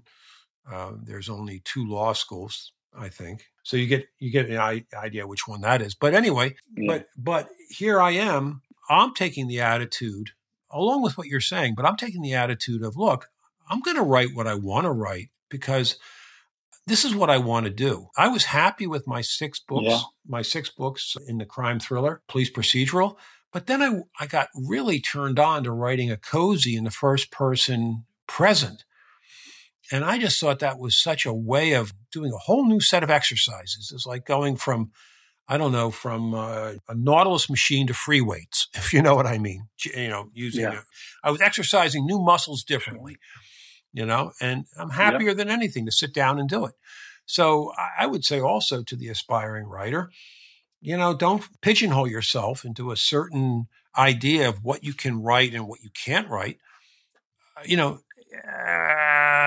[0.71, 3.43] uh, there's only two law schools, I think.
[3.63, 5.93] So you get you get an idea which one that is.
[5.93, 6.87] But anyway, yeah.
[6.87, 10.31] but but here I am I'm taking the attitude,
[10.69, 13.29] along with what you're saying, but I'm taking the attitude of, look,
[13.69, 15.97] I'm going to write what I want to write because
[16.87, 18.07] this is what I want to do.
[18.17, 20.01] I was happy with my six books, yeah.
[20.27, 23.15] my six books in the crime thriller, police procedural.
[23.53, 27.31] But then I, I got really turned on to writing a cozy in the first
[27.31, 28.83] person present.
[29.91, 33.03] And I just thought that was such a way of doing a whole new set
[33.03, 33.91] of exercises.
[33.93, 34.91] It's like going from
[35.51, 39.27] I don't know, from uh, a Nautilus machine to free weights, if you know what
[39.27, 39.67] I mean.
[39.93, 40.77] You know, using yeah.
[40.77, 40.83] it.
[41.25, 43.17] I was exercising new muscles differently,
[43.91, 45.37] you know, and I'm happier yep.
[45.37, 46.73] than anything to sit down and do it.
[47.25, 50.09] So I would say also to the aspiring writer,
[50.79, 55.67] you know, don't pigeonhole yourself into a certain idea of what you can write and
[55.67, 56.59] what you can't write.
[57.65, 57.99] You know,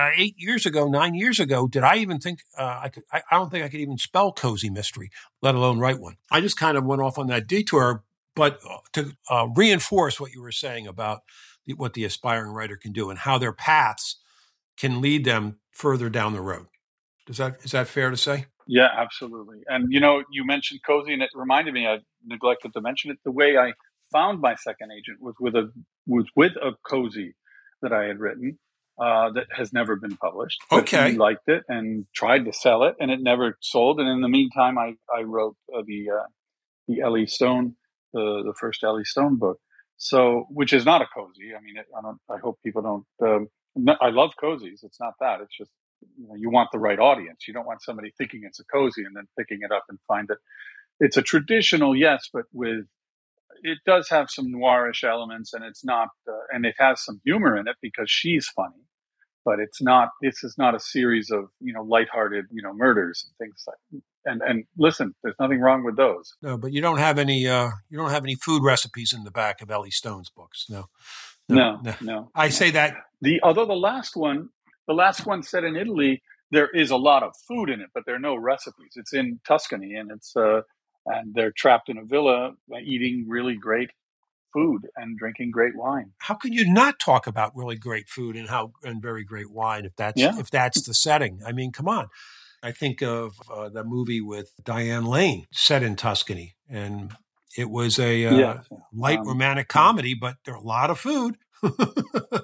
[0.05, 3.03] uh, eight years ago, nine years ago, did I even think uh, I could?
[3.11, 5.09] I, I, don't think I could even spell cozy mystery,
[5.41, 6.17] let alone write one.
[6.31, 8.03] I just kind of went off on that detour,
[8.35, 11.21] but uh, to uh, reinforce what you were saying about
[11.65, 14.17] the, what the aspiring writer can do and how their paths
[14.77, 16.67] can lead them further down the road.
[17.25, 18.45] Does that is that fair to say?
[18.67, 19.61] Yeah, absolutely.
[19.67, 21.87] And you know, you mentioned cozy, and it reminded me.
[21.87, 23.17] I neglected to mention it.
[23.23, 23.73] The way I
[24.11, 25.71] found my second agent was with a
[26.05, 27.35] was with a cozy
[27.81, 28.57] that I had written
[28.99, 30.61] uh, that has never been published.
[30.71, 33.99] Okay, he liked it and tried to sell it, and it never sold.
[33.99, 36.27] And in the meantime, I I wrote uh, the uh,
[36.87, 37.75] the Ellie Stone
[38.13, 39.59] the the first Ellie Stone book.
[39.97, 41.53] So, which is not a cozy.
[41.57, 42.19] I mean, it, I don't.
[42.29, 43.05] I hope people don't.
[43.29, 43.47] Um,
[44.01, 44.83] I love cozies.
[44.83, 45.41] It's not that.
[45.41, 45.71] It's just
[46.17, 47.47] you know you want the right audience.
[47.47, 50.27] You don't want somebody thinking it's a cozy and then picking it up and find
[50.29, 50.37] that
[50.99, 52.85] It's a traditional, yes, but with
[53.65, 57.57] it does have some noirish elements, and it's not, uh, and it has some humor
[57.57, 58.83] in it because she's funny.
[59.43, 60.09] But it's not.
[60.21, 64.01] This is not a series of you know lighthearted you know murders and things like.
[64.27, 66.33] And and listen, there's nothing wrong with those.
[66.41, 67.47] No, but you don't have any.
[67.47, 70.65] Uh, you don't have any food recipes in the back of Ellie Stone's books.
[70.69, 70.85] No.
[71.47, 72.31] No, no, no.
[72.33, 74.49] I say that the although the last one,
[74.87, 78.03] the last one set in Italy, there is a lot of food in it, but
[78.07, 78.93] there are no recipes.
[78.95, 80.61] It's in Tuscany, and it's uh,
[81.05, 82.51] and they're trapped in a villa
[82.83, 83.91] eating really great
[84.53, 86.11] food and drinking great wine.
[86.19, 89.85] How can you not talk about really great food and how and very great wine
[89.85, 90.37] if that's yeah.
[90.39, 91.41] if that's the setting?
[91.45, 92.07] I mean, come on.
[92.63, 97.15] I think of uh, the movie with Diane Lane set in Tuscany, and
[97.57, 98.61] it was a uh, yeah.
[98.91, 101.35] light um, romantic comedy, but there are a lot of food.
[101.63, 102.39] yeah,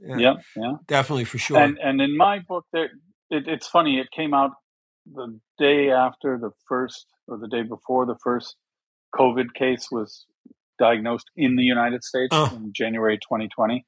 [0.00, 1.58] yeah, yeah, definitely for sure.
[1.58, 2.90] And, and in my book, there
[3.30, 3.98] it, it's funny.
[3.98, 4.52] It came out
[5.06, 8.56] the day after the first, or the day before the first
[9.14, 10.26] COVID case was
[10.78, 12.52] diagnosed in the United States oh.
[12.54, 13.84] in January 2020,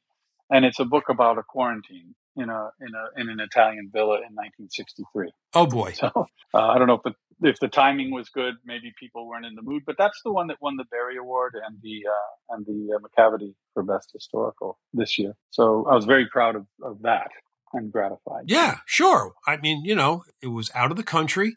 [0.51, 4.17] and it's a book about a quarantine in a in a in an Italian villa
[4.17, 5.31] in 1963.
[5.55, 5.93] Oh boy!
[5.93, 6.11] So
[6.55, 7.15] uh, I don't know if the
[7.49, 10.47] if the timing was good, maybe people weren't in the mood, but that's the one
[10.49, 14.79] that won the Barry Award and the uh, and the uh, Macavity for best historical
[14.93, 15.35] this year.
[15.51, 17.29] So I was very proud of, of that
[17.73, 18.45] and gratified.
[18.47, 19.35] Yeah, sure.
[19.47, 21.57] I mean, you know, it was out of the country.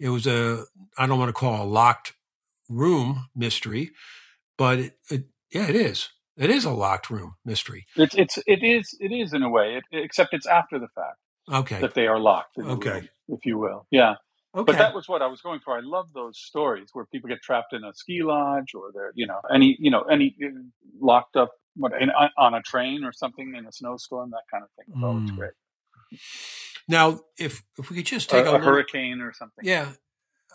[0.00, 0.64] It was a
[0.98, 2.14] I don't want to call a locked
[2.68, 3.90] room mystery,
[4.58, 6.08] but it, it, yeah, it is.
[6.36, 7.86] It is a locked room mystery.
[7.96, 11.18] It's it's it is it is in a way, it, except it's after the fact.
[11.52, 11.80] Okay.
[11.80, 12.58] That they are locked.
[12.58, 12.90] Okay.
[12.90, 14.14] Room, if you will, yeah.
[14.54, 14.64] Okay.
[14.72, 15.76] But that was what I was going for.
[15.76, 19.26] I love those stories where people get trapped in a ski lodge or they're, you
[19.26, 20.48] know, any, you know, any uh,
[21.00, 24.70] locked up what, in, on a train or something in a snowstorm, that kind of
[24.76, 24.94] thing.
[24.96, 25.22] Oh, mm.
[25.22, 25.52] it's great.
[26.88, 29.64] Now, if if we could just take a, a, a little, hurricane or something.
[29.64, 29.92] Yeah,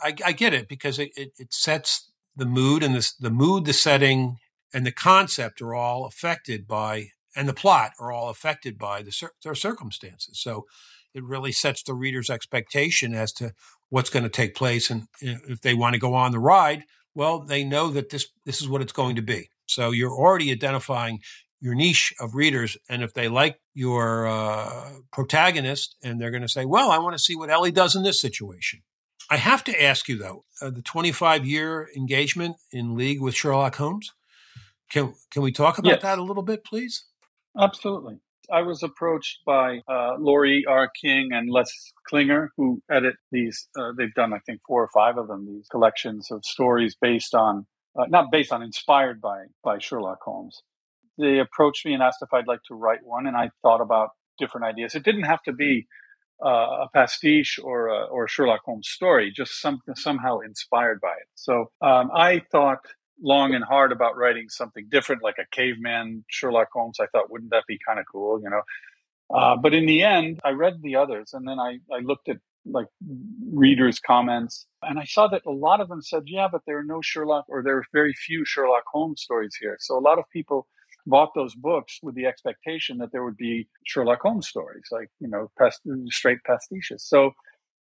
[0.01, 3.65] I, I get it because it, it, it, sets the mood and the the mood,
[3.65, 4.38] the setting,
[4.73, 9.29] and the concept are all affected by, and the plot are all affected by the
[9.43, 10.39] their circumstances.
[10.39, 10.65] So
[11.13, 13.53] it really sets the reader's expectation as to
[13.89, 14.89] what's going to take place.
[14.89, 16.83] And if they want to go on the ride,
[17.15, 19.49] well, they know that this, this is what it's going to be.
[19.65, 21.21] So you're already identifying
[21.65, 22.78] your niche of readers.
[22.88, 27.15] And if they like your uh, protagonist and they're going to say, well, I want
[27.15, 28.84] to see what Ellie does in this situation.
[29.32, 33.75] I have to ask you though, uh, the 25 year engagement in league with Sherlock
[33.78, 34.12] Holmes.
[34.91, 36.01] Can can we talk about yes.
[36.04, 37.06] that a little bit, please?
[37.60, 38.19] Absolutely.
[38.54, 40.91] I was approached by uh, Laurie R.
[41.01, 41.71] King and Les
[42.08, 43.67] Klinger, who edit these.
[43.75, 45.47] Uh, they've done, I think, four or five of them.
[45.47, 47.65] These collections of stories based on,
[47.99, 50.62] uh, not based on, inspired by by Sherlock Holmes.
[51.17, 54.10] They approached me and asked if I'd like to write one, and I thought about
[54.39, 54.95] different ideas.
[54.95, 55.88] It didn't have to be
[56.43, 61.12] uh, a pastiche or a, or a Sherlock Holmes story, just some, somehow inspired by
[61.13, 61.28] it.
[61.36, 62.80] So um, I thought
[63.21, 66.97] long and hard about writing something different, like a caveman Sherlock Holmes.
[66.99, 68.62] I thought, wouldn't that be kind of cool, you know?
[69.34, 72.38] Uh, but in the end, I read the others, and then I, I looked at
[72.65, 72.88] like
[73.51, 76.84] readers' comments, and I saw that a lot of them said, "Yeah, but there are
[76.84, 80.25] no Sherlock, or there are very few Sherlock Holmes stories here." So a lot of
[80.32, 80.67] people
[81.05, 85.27] bought those books with the expectation that there would be Sherlock Holmes stories, like you
[85.27, 86.99] know, past, straight pastiches.
[86.99, 87.31] So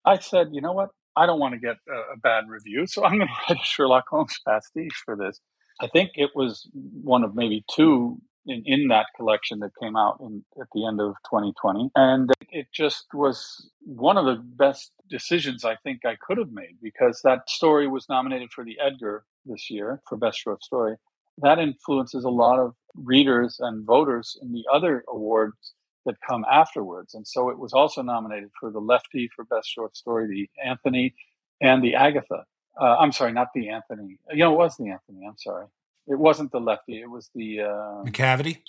[0.06, 0.90] I said, you know what?
[1.16, 3.66] I don't want to get a, a bad review, so I'm going to write a
[3.66, 5.40] Sherlock Holmes pastiche for this.
[5.82, 10.18] I think it was one of maybe two in, in that collection that came out
[10.22, 11.90] in, at the end of 2020.
[11.96, 16.78] And it just was one of the best decisions I think I could have made
[16.82, 20.96] because that story was nominated for the Edgar this year for Best Short Story.
[21.40, 25.74] That influences a lot of readers and voters in the other awards
[26.06, 27.14] that come afterwards.
[27.14, 31.16] And so it was also nominated for the Lefty for Best Short Story, the Anthony,
[31.62, 32.46] and the Agatha.
[32.80, 34.18] Uh, I'm sorry, not the Anthony.
[34.32, 35.26] You know, it was the Anthony.
[35.28, 35.68] I'm sorry.
[36.08, 37.00] It wasn't the Lefty.
[37.00, 38.60] It was the uh, Macavity.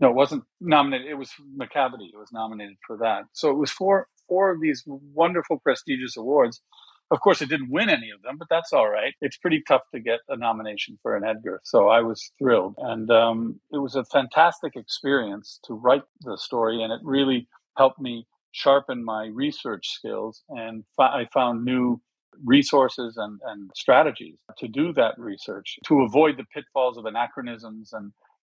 [0.00, 1.08] No, it wasn't nominated.
[1.08, 2.08] It was Macavity.
[2.12, 3.24] It was nominated for that.
[3.32, 6.62] So it was four four of these wonderful, prestigious awards.
[7.10, 9.14] Of course, it didn't win any of them, but that's all right.
[9.20, 11.60] It's pretty tough to get a nomination for an Edgar.
[11.64, 12.74] So I was thrilled.
[12.78, 16.82] And um, it was a fantastic experience to write the story.
[16.82, 22.00] And it really helped me sharpen my research skills, and I found new
[22.44, 28.12] resources and, and strategies to do that research to avoid the pitfalls of anachronisms and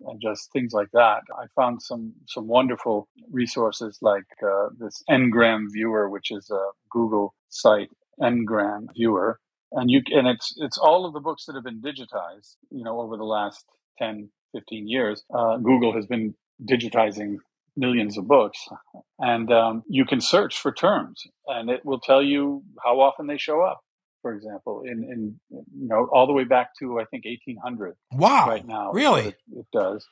[0.05, 1.21] and just things like that.
[1.39, 7.35] I found some some wonderful resources like uh, this Ngram Viewer, which is a Google
[7.51, 7.91] site,
[8.23, 9.39] Ngram Viewer,
[9.73, 12.57] and you and it's it's all of the books that have been digitized.
[12.71, 13.65] You know, over the last
[13.99, 17.37] 10, 15 years, uh, Google has been digitizing
[17.77, 18.59] millions of books,
[19.19, 23.39] and um, you can search for terms, and it will tell you how often they
[23.39, 23.81] show up.
[24.21, 27.95] For example, in, in you know all the way back to I think 1800.
[28.13, 28.47] Wow!
[28.47, 30.07] Right now, really, it, it does.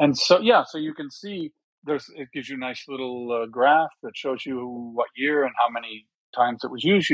[0.00, 1.52] And so yeah, so you can see
[1.84, 5.52] there's it gives you a nice little uh, graph that shows you what year and
[5.56, 7.10] how many times it was used.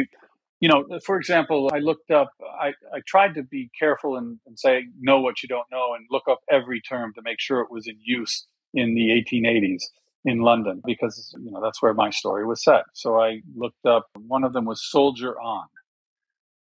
[0.61, 4.59] You, know, for example, I looked up, I, I tried to be careful and, and
[4.59, 7.71] say, know what you don't know and look up every term to make sure it
[7.71, 9.83] was in use in the 1880s
[10.25, 12.85] in London because, you know, that's where my story was set.
[12.95, 15.67] So I looked up, one of them was soldier on.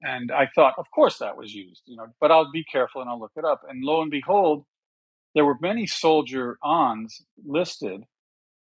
[0.01, 3.09] And I thought, of course that was used, you know, but I'll be careful and
[3.09, 3.61] I'll look it up.
[3.67, 4.65] And lo and behold,
[5.33, 8.03] there were many soldier ons listed.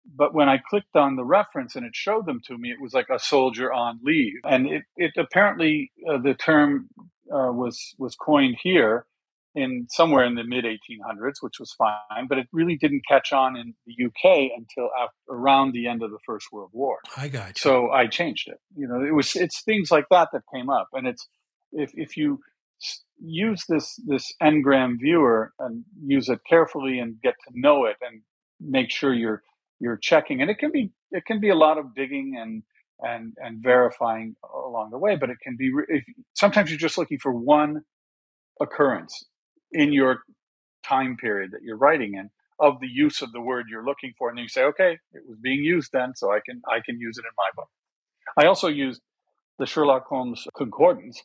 [0.06, 2.92] But when I clicked on the reference and it showed them to me, it was
[2.92, 4.40] like a soldier on leave.
[4.44, 6.88] And it, it apparently, uh, the term
[7.32, 9.06] uh, was, was coined here
[9.54, 13.56] in somewhere in the mid 1800s, which was fine, but it really didn't catch on
[13.56, 16.98] in the UK until after, around the end of the First World War.
[17.16, 17.54] I got you.
[17.56, 18.58] So I changed it.
[18.76, 21.28] You know, it was it's things like that that came up, and it's
[21.72, 22.40] if if you
[23.20, 28.22] use this this ngram viewer and use it carefully and get to know it and
[28.60, 29.42] make sure you're
[29.80, 32.62] you're checking, and it can be it can be a lot of digging and
[33.00, 36.04] and and verifying along the way, but it can be if,
[36.34, 37.82] sometimes you're just looking for one
[38.60, 39.24] occurrence
[39.72, 40.20] in your
[40.86, 44.30] time period that you're writing in of the use of the word you're looking for
[44.30, 47.00] and then you say okay it was being used then so i can i can
[47.00, 47.68] use it in my book.
[48.38, 49.02] I also used
[49.58, 51.22] the sherlock holmes concordance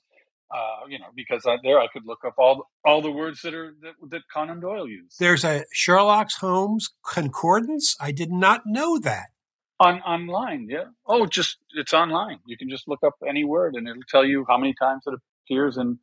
[0.54, 3.54] uh, you know because I, there i could look up all all the words that
[3.54, 5.18] are that, that conan doyle used.
[5.20, 7.95] There's a sherlock holmes concordance?
[8.00, 9.28] I did not know that.
[9.80, 10.86] On online yeah.
[11.06, 12.39] Oh just it's online.
[12.45, 15.14] You can just look up any word and it'll tell you how many times it
[15.45, 15.97] appears and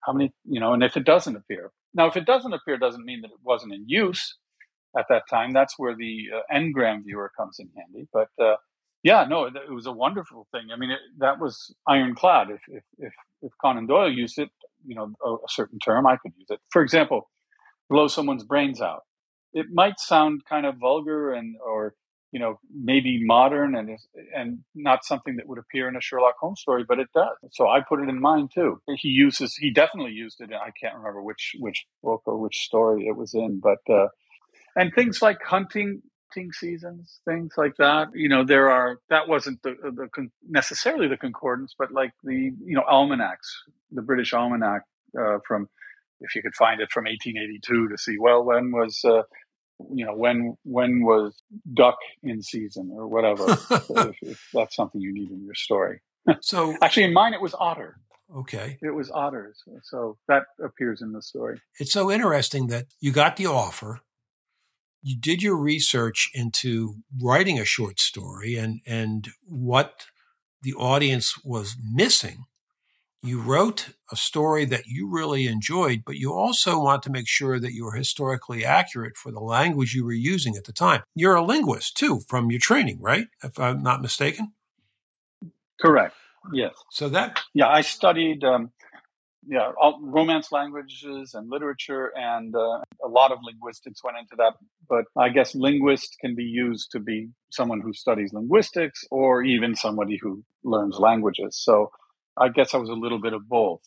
[0.00, 1.72] how many you know and if it doesn't appear.
[1.96, 4.36] Now, if it doesn't appear, doesn't mean that it wasn't in use
[4.96, 5.54] at that time.
[5.54, 8.06] That's where the uh, ngram viewer comes in handy.
[8.12, 8.56] But uh,
[9.06, 10.66] yeah, no, it, was a wonderful thing.
[10.74, 12.50] I mean, it, that was ironclad.
[12.50, 14.48] If, if, if if Conan Doyle used it,
[14.84, 16.58] you know, a, a certain term, I could use it.
[16.70, 17.30] For example,
[17.88, 19.02] blow someone's brains out.
[19.52, 21.94] It might sound kind of vulgar and or
[22.32, 23.96] you know, maybe modern and
[24.34, 27.36] and not something that would appear in a Sherlock Holmes story, but it does.
[27.52, 28.82] So I put it in mine too.
[28.96, 30.50] He uses, he definitely used it.
[30.52, 34.08] I can't remember which which book or which story it was in, but uh,
[34.74, 36.02] and things like hunting
[36.52, 38.08] seasons, things like that.
[38.14, 42.76] You know, there are that wasn't the, the necessarily the concordance, but like the you
[42.76, 44.82] know almanacs, the British almanac
[45.18, 45.68] uh, from
[46.20, 49.22] if you could find it from 1882 to see well when was uh,
[49.92, 51.34] you know when when was
[51.74, 56.00] duck in season or whatever if, if, that's something you need in your story.
[56.40, 57.98] So actually in mine it was otter.
[58.34, 58.76] Okay.
[58.82, 61.60] It was otters so that appears in the story.
[61.78, 64.00] It's so interesting that you got the offer
[65.06, 70.06] you did your research into writing a short story and and what
[70.62, 72.46] the audience was missing
[73.26, 77.58] you wrote a story that you really enjoyed, but you also want to make sure
[77.58, 81.02] that you were historically accurate for the language you were using at the time.
[81.14, 83.26] You're a linguist too from your training, right?
[83.42, 84.52] If I'm not mistaken.
[85.80, 86.14] Correct.
[86.52, 86.74] Yes.
[86.92, 87.40] So that.
[87.52, 88.44] Yeah, I studied.
[88.44, 88.70] Um,
[89.48, 94.54] yeah, all, Romance languages and literature, and uh, a lot of linguistics went into that.
[94.88, 99.76] But I guess linguist can be used to be someone who studies linguistics, or even
[99.76, 101.58] somebody who learns languages.
[101.58, 101.90] So
[102.36, 103.80] I guess I was a little bit of both.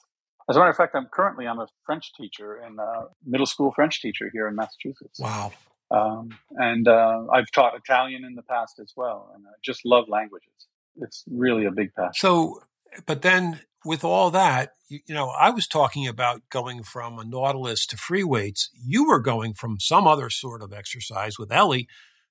[0.50, 3.72] As a matter of fact, I'm currently I'm a French teacher and a middle school
[3.72, 5.20] French teacher here in Massachusetts.
[5.20, 5.52] Wow.
[5.92, 10.06] Um, and uh, I've taught Italian in the past as well, and I just love
[10.08, 10.68] languages.
[11.02, 12.14] It's really a big passion.
[12.16, 12.62] So,
[13.06, 17.26] but then with all that, you, you know, I was talking about going from a
[17.26, 18.70] Nautilus to free weights.
[18.74, 21.88] You were going from some other sort of exercise with Ellie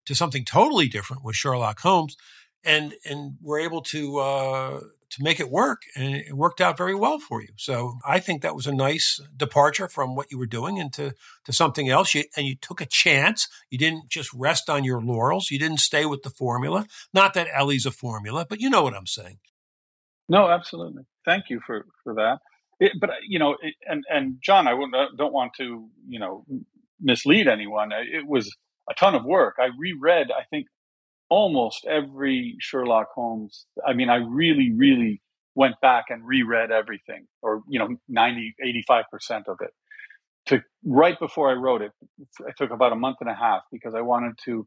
[0.07, 2.17] to something totally different with Sherlock Holmes,
[2.65, 4.81] and and we're able to uh,
[5.11, 5.83] to make it work.
[5.97, 7.49] And it worked out very well for you.
[7.57, 11.53] So I think that was a nice departure from what you were doing into to
[11.53, 12.15] something else.
[12.15, 13.49] You, and you took a chance.
[13.71, 15.51] You didn't just rest on your laurels.
[15.51, 16.87] You didn't stay with the formula.
[17.13, 19.39] Not that Ellie's a formula, but you know what I'm saying.
[20.29, 21.05] No, absolutely.
[21.27, 22.41] Thank you for, for that.
[22.81, 26.45] It, but you know, it, and and John, I uh, don't want to you know
[27.01, 27.93] mislead anyone.
[27.93, 28.55] It was
[28.91, 29.57] a ton of work.
[29.61, 30.69] I reread, I think,
[31.31, 33.67] almost every Sherlock Holmes.
[33.87, 35.23] I mean, I really, really
[35.55, 39.71] went back and reread everything, or you know, 90, 85 percent of it.
[40.47, 43.95] To right before I wrote it, it took about a month and a half because
[43.95, 44.67] I wanted to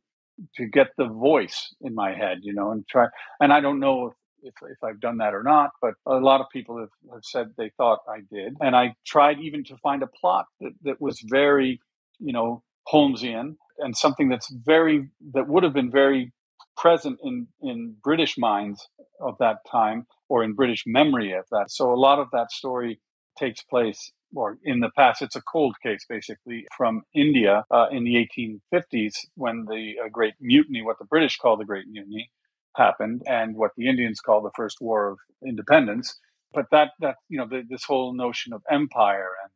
[0.57, 3.07] to get the voice in my head, you know, and try.
[3.41, 6.41] And I don't know if if, if I've done that or not, but a lot
[6.41, 8.55] of people have, have said they thought I did.
[8.61, 11.79] And I tried even to find a plot that, that was very,
[12.19, 16.31] you know, Holmesian and something that's very, that would have been very
[16.77, 18.87] present in, in British minds
[19.19, 21.69] of that time or in British memory of that.
[21.69, 22.99] So a lot of that story
[23.37, 28.03] takes place or in the past, it's a cold case basically from India uh, in
[28.03, 32.29] the 1850s when the uh, Great Mutiny, what the British call the Great Mutiny,
[32.75, 36.19] happened, and what the Indians call the First War of Independence.
[36.53, 39.51] But that that you know the, this whole notion of empire and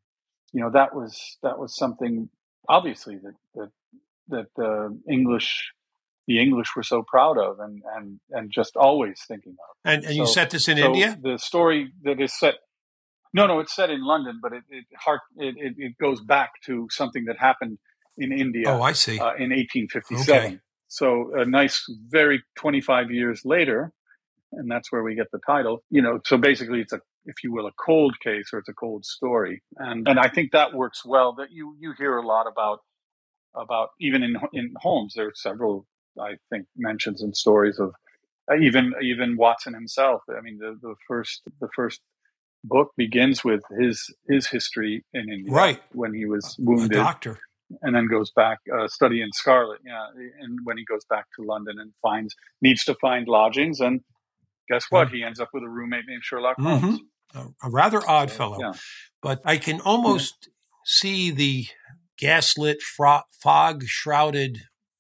[0.54, 2.30] you know that was that was something
[2.70, 3.72] obviously that that
[4.30, 5.72] that the English
[6.28, 9.78] the English were so proud of and and and just always thinking of.
[9.84, 11.18] And and so, you set this in so India.
[11.22, 12.56] The story that is set.
[13.34, 14.86] No, no, it's set in London, but it it,
[15.38, 17.78] it, it, it goes back to something that happened
[18.18, 18.70] in India.
[18.70, 19.20] Oh, I see.
[19.20, 20.36] Uh, in 1857.
[20.36, 20.60] Okay.
[20.96, 23.92] So a nice, very 25 years later,
[24.54, 25.84] and that's where we get the title.
[25.90, 28.74] You know, so basically, it's a, if you will, a cold case or it's a
[28.74, 31.34] cold story, and and I think that works well.
[31.36, 32.80] That you you hear a lot about
[33.56, 35.16] about even in in Holmes.
[35.18, 35.86] There are several,
[36.18, 37.94] I think, mentions and stories of
[38.50, 40.22] uh, even even Watson himself.
[40.30, 42.00] I mean, the the first the first
[42.64, 45.82] book begins with his his history in India, right?
[45.92, 47.40] When he was wounded, doctor
[47.82, 49.80] and then goes back uh, study in Scarlet.
[49.86, 50.08] Yeah,
[50.42, 54.02] and when he goes back to London and finds needs to find lodgings, and
[54.70, 55.10] guess what?
[55.10, 57.00] He ends up with a roommate named Sherlock Holmes.
[57.00, 57.38] Mm-hmm.
[57.38, 58.74] A, a, rather odd so, fellow, yeah.
[59.22, 60.52] but I can almost yeah.
[60.86, 61.66] see the
[62.18, 64.60] gaslit, fog shrouded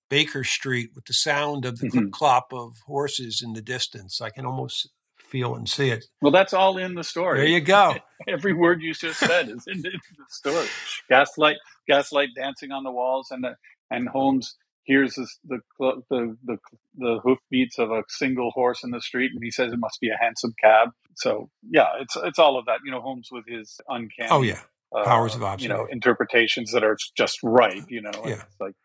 [0.09, 2.09] Baker Street with the sound of the mm-hmm.
[2.09, 4.22] clop of horses in the distance.
[4.22, 4.89] I can almost
[5.26, 6.05] feel and see it.
[6.21, 7.39] Well, that's all in the story.
[7.39, 7.95] There you go.
[8.28, 9.91] Every word you just said is in, the
[10.30, 10.67] story.
[11.09, 11.57] Gaslight,
[11.88, 13.55] gaslight dancing on the walls, and the,
[13.91, 16.57] and Holmes hears this, the, the the
[16.97, 20.09] the hoofbeats of a single horse in the street, and he says it must be
[20.09, 20.89] a hansom cab.
[21.15, 22.80] So yeah, it's it's all of that.
[22.86, 24.30] You know, Holmes with his uncanny.
[24.32, 24.61] Oh yeah,
[25.03, 25.71] powers uh, of observation.
[25.71, 27.84] You know, interpretations that are just right.
[27.89, 28.43] You know, yeah.
[28.59, 28.76] like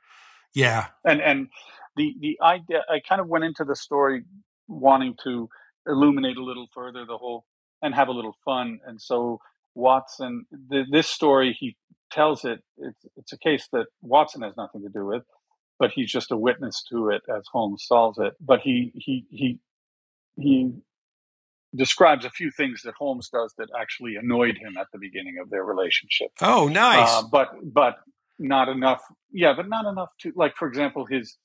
[0.54, 1.48] yeah, and and
[1.96, 2.82] the the idea.
[2.88, 4.24] I kind of went into the story
[4.68, 5.48] wanting to
[5.86, 7.44] illuminate a little further the whole
[7.82, 8.80] and have a little fun.
[8.86, 9.40] And so
[9.74, 11.76] Watson, the, this story, he
[12.10, 12.60] tells it.
[12.76, 15.22] It's, it's a case that Watson has nothing to do with,
[15.78, 18.34] but he's just a witness to it as Holmes solves it.
[18.40, 19.58] But he he he
[20.36, 20.72] he
[21.74, 25.50] describes a few things that Holmes does that actually annoyed him at the beginning of
[25.50, 26.30] their relationship.
[26.40, 27.08] Oh, nice.
[27.08, 27.96] Uh, but but
[28.38, 29.02] not enough.
[29.32, 31.36] Yeah, but not enough to like, for example, his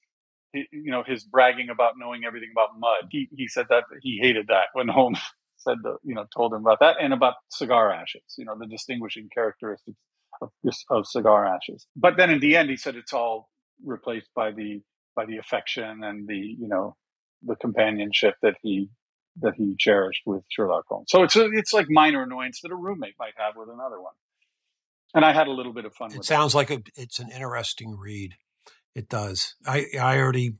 [0.71, 3.09] you know, his bragging about knowing everything about mud.
[3.09, 5.19] He he said that he hated that when Holmes
[5.57, 8.23] said the you know told him about that and about cigar ashes.
[8.37, 9.97] You know, the distinguishing characteristics
[10.41, 10.49] of
[10.89, 11.87] of cigar ashes.
[11.95, 13.49] But then in the end, he said it's all
[13.83, 14.81] replaced by the
[15.15, 16.95] by the affection and the you know
[17.43, 18.89] the companionship that he
[19.41, 21.07] that he cherished with Sherlock Holmes.
[21.09, 24.13] So it's a, it's like minor annoyance that a roommate might have with another one.
[25.13, 26.13] And I had a little bit of fun.
[26.13, 28.35] It sounds like a, it's an interesting read.
[28.95, 29.55] It does.
[29.67, 30.53] I, I already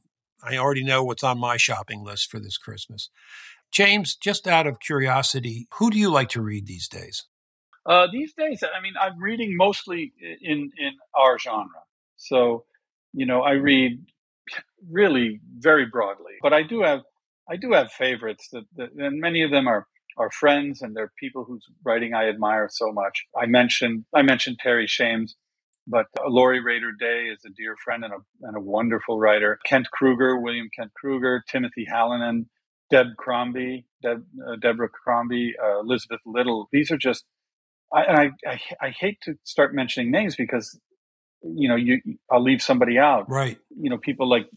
[0.44, 3.10] I already know what's on my shopping list for this Christmas.
[3.72, 7.26] James, just out of curiosity, who do you like to read these days?
[7.86, 11.84] Uh, these days, I mean, I'm reading mostly in in our genre.
[12.18, 12.66] So,
[13.14, 14.06] you know, I read
[14.90, 17.02] really very broadly, but I do have
[17.50, 21.12] I do have favorites that, that and many of them are are friends and they're
[21.20, 23.26] people whose writing I admire so much.
[23.40, 25.36] I mentioned I mentioned Terry Shames
[25.88, 28.18] but uh, Lori Rader Day is a dear friend and a,
[28.48, 29.60] and a wonderful writer.
[29.66, 32.46] Kent Krueger, William Kent Krueger, Timothy Hallinan,
[32.92, 36.70] Deb Crombie, Deb, uh, Deborah Crombie, uh, Elizabeth Little.
[36.72, 37.26] These are just,
[37.94, 40.80] I, and I, I, I hate to start mentioning names because,
[41.44, 43.30] you know, you I'll leave somebody out.
[43.30, 43.58] Right.
[43.80, 44.48] You know, people like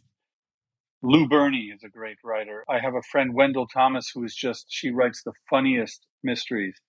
[1.02, 2.64] Lou Berney is a great writer.
[2.68, 6.80] I have a friend, Wendall Thomas, who is just, she writes the funniest mysteries,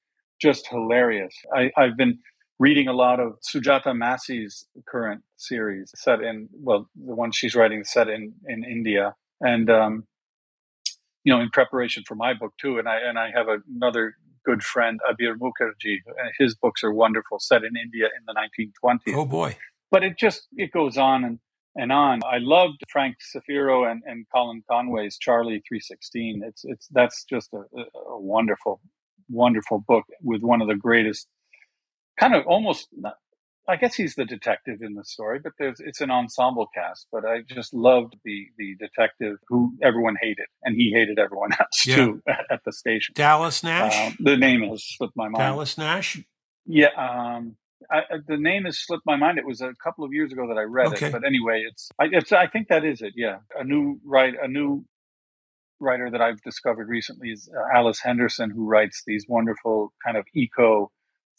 [0.41, 1.35] just hilarious.
[1.55, 2.19] I, I've been
[2.59, 7.83] reading a lot of Sujata Massey's current series set in, well, the one she's writing
[7.85, 9.15] set in, in India.
[9.39, 10.03] And, um,
[11.23, 12.77] you know, in preparation for my book too.
[12.77, 15.99] And I, and I have another good friend, Abir Mukherjee.
[16.37, 19.15] His books are wonderful, set in India in the 1920s.
[19.15, 19.55] Oh boy.
[19.89, 21.39] But it just, it goes on and,
[21.75, 22.21] and on.
[22.25, 26.43] I loved Frank Zafiro and, and Colin Conway's Charlie 316.
[26.45, 27.63] It's, it's, that's just a,
[28.09, 28.81] a wonderful,
[29.29, 31.27] wonderful book with one of the greatest
[32.19, 32.89] kind of almost
[33.69, 37.05] I guess he's the detective in the story, but there's it's an ensemble cast.
[37.11, 41.85] But I just loved the the detective who everyone hated, and he hated everyone else
[41.85, 41.95] yeah.
[41.97, 43.13] too at, the station.
[43.15, 44.07] Dallas Nash.
[44.07, 45.37] Um, the name has slipped my mind.
[45.37, 46.19] Dallas Nash.
[46.65, 47.57] Yeah, um,
[47.91, 49.37] I, the name has slipped my mind.
[49.37, 51.07] It was a couple of years ago that I read okay.
[51.07, 53.13] it, but anyway, it's I, it's I think that is it.
[53.15, 54.83] Yeah, a new right a new
[55.79, 60.25] writer that I've discovered recently is uh, Alice Henderson, who writes these wonderful kind of
[60.33, 60.91] eco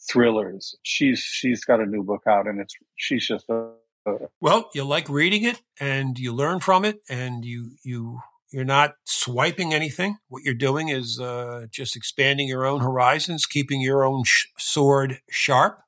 [0.09, 0.75] thrillers.
[0.83, 3.71] She's she's got a new book out, and it's she's just a,
[4.05, 4.69] a well.
[4.73, 8.21] You like reading it, and you learn from it, and you you
[8.51, 10.17] you're not swiping anything.
[10.27, 15.21] What you're doing is uh, just expanding your own horizons, keeping your own sh- sword
[15.29, 15.79] sharp,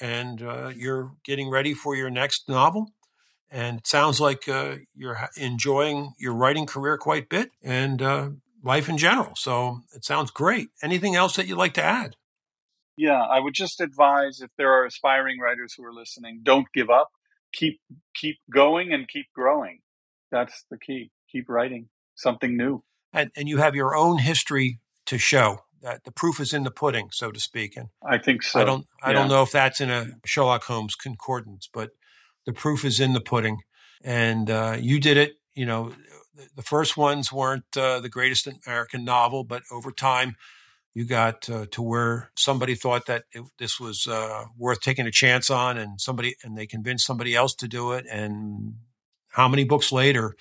[0.00, 2.92] and uh, you're getting ready for your next novel.
[3.50, 8.30] And it sounds like uh, you're enjoying your writing career quite a bit and uh,
[8.62, 9.32] life in general.
[9.34, 10.68] So it sounds great.
[10.82, 12.14] Anything else that you'd like to add?
[13.00, 16.90] Yeah, I would just advise if there are aspiring writers who are listening, don't give
[16.90, 17.08] up.
[17.50, 17.80] Keep
[18.14, 19.78] keep going and keep growing.
[20.30, 21.10] That's the key.
[21.32, 22.84] Keep writing something new.
[23.10, 25.60] And and you have your own history to show.
[25.80, 27.74] That the proof is in the pudding, so to speak.
[27.74, 28.60] And I think so.
[28.60, 29.12] I don't I yeah.
[29.14, 31.92] don't know if that's in a Sherlock Holmes concordance, but
[32.44, 33.60] the proof is in the pudding.
[34.04, 35.36] And uh, you did it.
[35.54, 35.94] You know,
[36.54, 40.36] the first ones weren't uh, the greatest American novel, but over time
[40.94, 45.12] you got uh, to where somebody thought that it, this was uh, worth taking a
[45.12, 48.06] chance on, and somebody and they convinced somebody else to do it.
[48.10, 48.74] And
[49.28, 50.34] how many books later,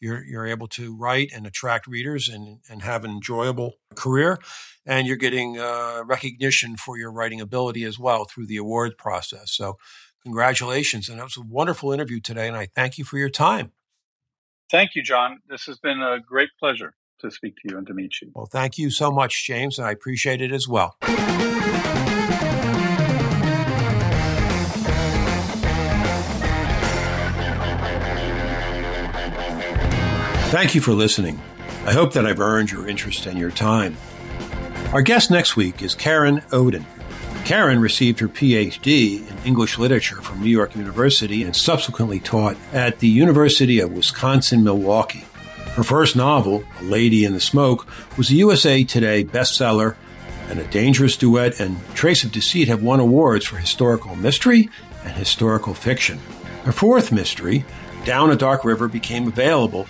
[0.00, 4.38] you're you're able to write and attract readers and and have an enjoyable career,
[4.84, 9.52] and you're getting uh, recognition for your writing ability as well through the award process.
[9.52, 9.78] So,
[10.24, 11.08] congratulations!
[11.08, 13.70] And it was a wonderful interview today, and I thank you for your time.
[14.68, 15.38] Thank you, John.
[15.48, 18.30] This has been a great pleasure to speak to you and to meet you.
[18.34, 20.96] Well, thank you so much, James, and I appreciate it as well.
[30.50, 31.40] Thank you for listening.
[31.86, 33.96] I hope that I've earned your interest and your time.
[34.92, 36.84] Our guest next week is Karen Odden.
[37.46, 42.98] Karen received her PhD in English literature from New York University and subsequently taught at
[42.98, 45.24] the University of Wisconsin Milwaukee.
[45.74, 47.86] Her first novel, A Lady in the Smoke,
[48.18, 49.96] was a USA Today bestseller,
[50.50, 54.68] and A Dangerous Duet and Trace of Deceit have won awards for historical mystery
[55.02, 56.18] and historical fiction.
[56.64, 57.64] Her fourth mystery,
[58.04, 59.86] Down a Dark River, became available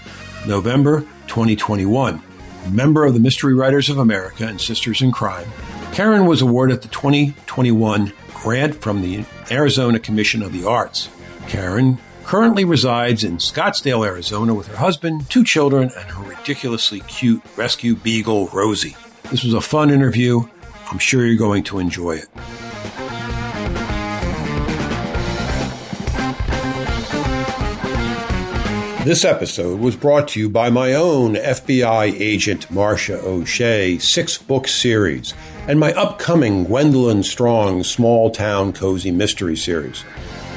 [0.46, 2.22] November 2021.
[2.64, 5.48] A member of the Mystery Writers of America and Sisters in Crime,
[5.92, 11.08] Karen was awarded the 2021 grant from the Arizona Commission of the Arts.
[11.48, 17.42] Karen currently resides in Scottsdale, Arizona with her husband, two children, and her ridiculously cute
[17.56, 18.96] rescue beagle, Rosie.
[19.30, 20.42] This was a fun interview.
[20.90, 22.28] I'm sure you're going to enjoy it.
[29.04, 34.68] This episode was brought to you by my own FBI agent, Marcia O'Shea, six book
[34.68, 35.34] series,
[35.66, 40.04] and my upcoming Gwendolyn Strong Small Town Cozy Mystery series.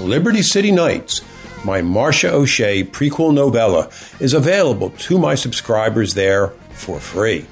[0.01, 1.23] Liberty City Nights,
[1.65, 7.47] my Marcia O'Shea prequel novella, is available to my subscribers there for free.